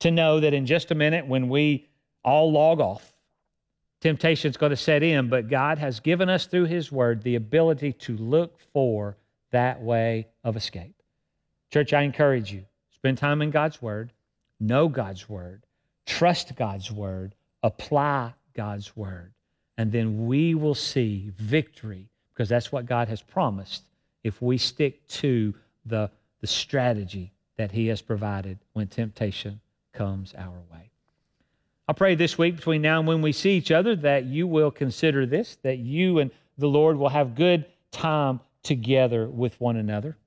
to 0.00 0.10
know 0.10 0.40
that 0.40 0.54
in 0.54 0.66
just 0.66 0.90
a 0.90 0.94
minute, 0.94 1.26
when 1.26 1.48
we 1.48 1.88
all 2.24 2.52
log 2.52 2.80
off, 2.80 3.12
temptation's 4.00 4.56
going 4.56 4.70
to 4.70 4.76
set 4.76 5.02
in, 5.02 5.28
but 5.28 5.48
God 5.48 5.78
has 5.78 6.00
given 6.00 6.28
us 6.28 6.46
through 6.46 6.66
His 6.66 6.92
Word 6.92 7.22
the 7.22 7.36
ability 7.36 7.92
to 7.94 8.16
look 8.16 8.58
for 8.72 9.16
that 9.50 9.80
way 9.80 10.28
of 10.44 10.56
escape. 10.56 11.01
Church, 11.72 11.94
I 11.94 12.02
encourage 12.02 12.52
you 12.52 12.64
spend 12.90 13.16
time 13.16 13.40
in 13.40 13.50
God's 13.50 13.80
Word, 13.80 14.12
know 14.60 14.88
God's 14.88 15.28
Word, 15.28 15.64
trust 16.04 16.54
God's 16.54 16.92
Word, 16.92 17.34
apply 17.62 18.34
God's 18.54 18.94
Word, 18.94 19.32
and 19.78 19.90
then 19.90 20.26
we 20.26 20.54
will 20.54 20.74
see 20.74 21.32
victory 21.38 22.10
because 22.32 22.50
that's 22.50 22.70
what 22.70 22.84
God 22.84 23.08
has 23.08 23.22
promised 23.22 23.84
if 24.22 24.42
we 24.42 24.58
stick 24.58 25.06
to 25.08 25.54
the, 25.86 26.10
the 26.42 26.46
strategy 26.46 27.32
that 27.56 27.72
He 27.72 27.86
has 27.86 28.02
provided 28.02 28.58
when 28.74 28.86
temptation 28.86 29.58
comes 29.94 30.34
our 30.36 30.60
way. 30.70 30.90
I 31.88 31.94
pray 31.94 32.14
this 32.16 32.36
week 32.36 32.56
between 32.56 32.82
now 32.82 32.98
and 32.98 33.08
when 33.08 33.22
we 33.22 33.32
see 33.32 33.56
each 33.56 33.70
other 33.70 33.96
that 33.96 34.26
you 34.26 34.46
will 34.46 34.70
consider 34.70 35.24
this, 35.24 35.56
that 35.62 35.78
you 35.78 36.18
and 36.18 36.30
the 36.58 36.68
Lord 36.68 36.98
will 36.98 37.08
have 37.08 37.34
good 37.34 37.64
time 37.90 38.40
together 38.62 39.26
with 39.26 39.58
one 39.58 39.76
another 39.76 40.18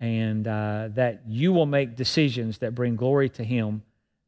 and 0.00 0.46
uh, 0.46 0.88
that 0.94 1.22
you 1.26 1.52
will 1.52 1.66
make 1.66 1.96
decisions 1.96 2.58
that 2.58 2.74
bring 2.74 2.96
glory 2.96 3.28
to 3.30 3.44
Him 3.44 3.82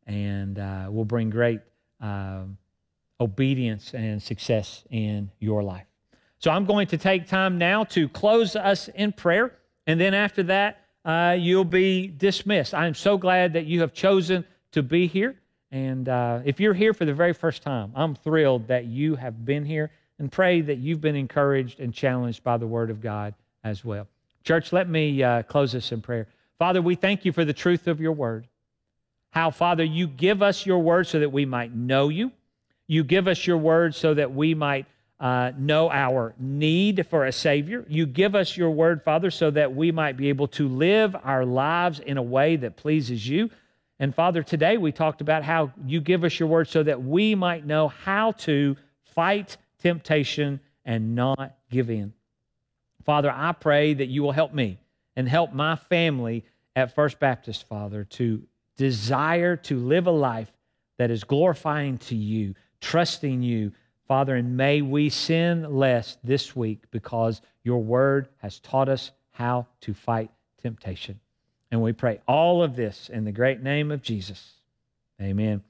and 0.06 0.58
uh, 0.58 0.88
will 0.90 1.04
bring 1.04 1.30
great 1.30 1.60
um, 2.00 2.56
obedience 3.20 3.94
and 3.94 4.22
success 4.22 4.84
in 4.90 5.30
your 5.38 5.62
life. 5.62 5.86
So 6.38 6.50
I'm 6.50 6.66
going 6.66 6.86
to 6.88 6.98
take 6.98 7.26
time 7.26 7.58
now 7.58 7.84
to 7.84 8.08
close 8.08 8.56
us 8.56 8.88
in 8.88 9.12
prayer, 9.12 9.52
and 9.86 10.00
then 10.00 10.14
after 10.14 10.42
that, 10.44 10.84
uh, 11.04 11.36
you'll 11.38 11.64
be 11.64 12.08
dismissed. 12.08 12.74
I 12.74 12.86
am 12.86 12.94
so 12.94 13.16
glad 13.16 13.52
that 13.54 13.66
you 13.66 13.80
have 13.80 13.92
chosen 13.92 14.44
to 14.72 14.82
be 14.82 15.06
here. 15.06 15.36
And 15.70 16.08
uh, 16.08 16.40
if 16.44 16.60
you're 16.60 16.74
here 16.74 16.92
for 16.94 17.04
the 17.04 17.14
very 17.14 17.32
first 17.32 17.62
time, 17.62 17.92
I'm 17.94 18.14
thrilled 18.14 18.68
that 18.68 18.86
you 18.86 19.16
have 19.16 19.44
been 19.44 19.64
here 19.64 19.90
and 20.18 20.30
pray 20.30 20.60
that 20.62 20.78
you've 20.78 21.00
been 21.00 21.16
encouraged 21.16 21.80
and 21.80 21.92
challenged 21.92 22.42
by 22.42 22.56
the 22.56 22.66
Word 22.66 22.90
of 22.90 23.00
God 23.00 23.34
as 23.62 23.84
well. 23.84 24.06
Church, 24.46 24.72
let 24.72 24.88
me 24.88 25.24
uh, 25.24 25.42
close 25.42 25.72
this 25.72 25.90
in 25.90 26.00
prayer. 26.00 26.28
Father, 26.56 26.80
we 26.80 26.94
thank 26.94 27.24
you 27.24 27.32
for 27.32 27.44
the 27.44 27.52
truth 27.52 27.88
of 27.88 28.00
your 28.00 28.12
Word. 28.12 28.46
How, 29.30 29.50
Father, 29.50 29.82
you 29.82 30.06
give 30.06 30.40
us 30.40 30.64
your 30.64 30.78
Word 30.78 31.08
so 31.08 31.18
that 31.18 31.32
we 31.32 31.44
might 31.44 31.74
know 31.74 32.10
you. 32.10 32.30
You 32.86 33.02
give 33.02 33.26
us 33.26 33.44
your 33.44 33.58
Word 33.58 33.96
so 33.96 34.14
that 34.14 34.32
we 34.32 34.54
might 34.54 34.86
uh, 35.18 35.50
know 35.58 35.90
our 35.90 36.32
need 36.38 37.08
for 37.10 37.26
a 37.26 37.32
Savior. 37.32 37.84
You 37.88 38.06
give 38.06 38.36
us 38.36 38.56
your 38.56 38.70
Word, 38.70 39.02
Father, 39.02 39.32
so 39.32 39.50
that 39.50 39.74
we 39.74 39.90
might 39.90 40.16
be 40.16 40.28
able 40.28 40.46
to 40.48 40.68
live 40.68 41.16
our 41.24 41.44
lives 41.44 41.98
in 41.98 42.16
a 42.16 42.22
way 42.22 42.54
that 42.54 42.76
pleases 42.76 43.28
you. 43.28 43.50
And 43.98 44.14
Father, 44.14 44.44
today 44.44 44.76
we 44.76 44.92
talked 44.92 45.20
about 45.20 45.42
how 45.42 45.72
you 45.84 46.00
give 46.00 46.22
us 46.22 46.38
your 46.38 46.48
Word 46.48 46.68
so 46.68 46.84
that 46.84 47.02
we 47.02 47.34
might 47.34 47.66
know 47.66 47.88
how 47.88 48.30
to 48.32 48.76
fight 49.02 49.56
temptation 49.82 50.60
and 50.84 51.16
not 51.16 51.56
give 51.68 51.90
in. 51.90 52.12
Father, 53.06 53.32
I 53.34 53.52
pray 53.52 53.94
that 53.94 54.08
you 54.08 54.22
will 54.22 54.32
help 54.32 54.52
me 54.52 54.78
and 55.14 55.28
help 55.28 55.52
my 55.52 55.76
family 55.76 56.44
at 56.74 56.94
First 56.94 57.20
Baptist, 57.20 57.66
Father, 57.68 58.04
to 58.04 58.42
desire 58.76 59.56
to 59.56 59.78
live 59.78 60.06
a 60.06 60.10
life 60.10 60.52
that 60.98 61.10
is 61.10 61.24
glorifying 61.24 61.98
to 61.98 62.16
you, 62.16 62.54
trusting 62.80 63.42
you, 63.42 63.72
Father, 64.08 64.34
and 64.34 64.56
may 64.56 64.82
we 64.82 65.08
sin 65.08 65.74
less 65.74 66.18
this 66.22 66.54
week 66.54 66.82
because 66.90 67.40
your 67.62 67.82
word 67.82 68.28
has 68.38 68.58
taught 68.60 68.88
us 68.88 69.12
how 69.30 69.66
to 69.80 69.94
fight 69.94 70.30
temptation. 70.60 71.18
And 71.70 71.82
we 71.82 71.92
pray 71.92 72.20
all 72.26 72.62
of 72.62 72.76
this 72.76 73.08
in 73.08 73.24
the 73.24 73.32
great 73.32 73.62
name 73.62 73.90
of 73.90 74.02
Jesus. 74.02 74.52
Amen. 75.20 75.62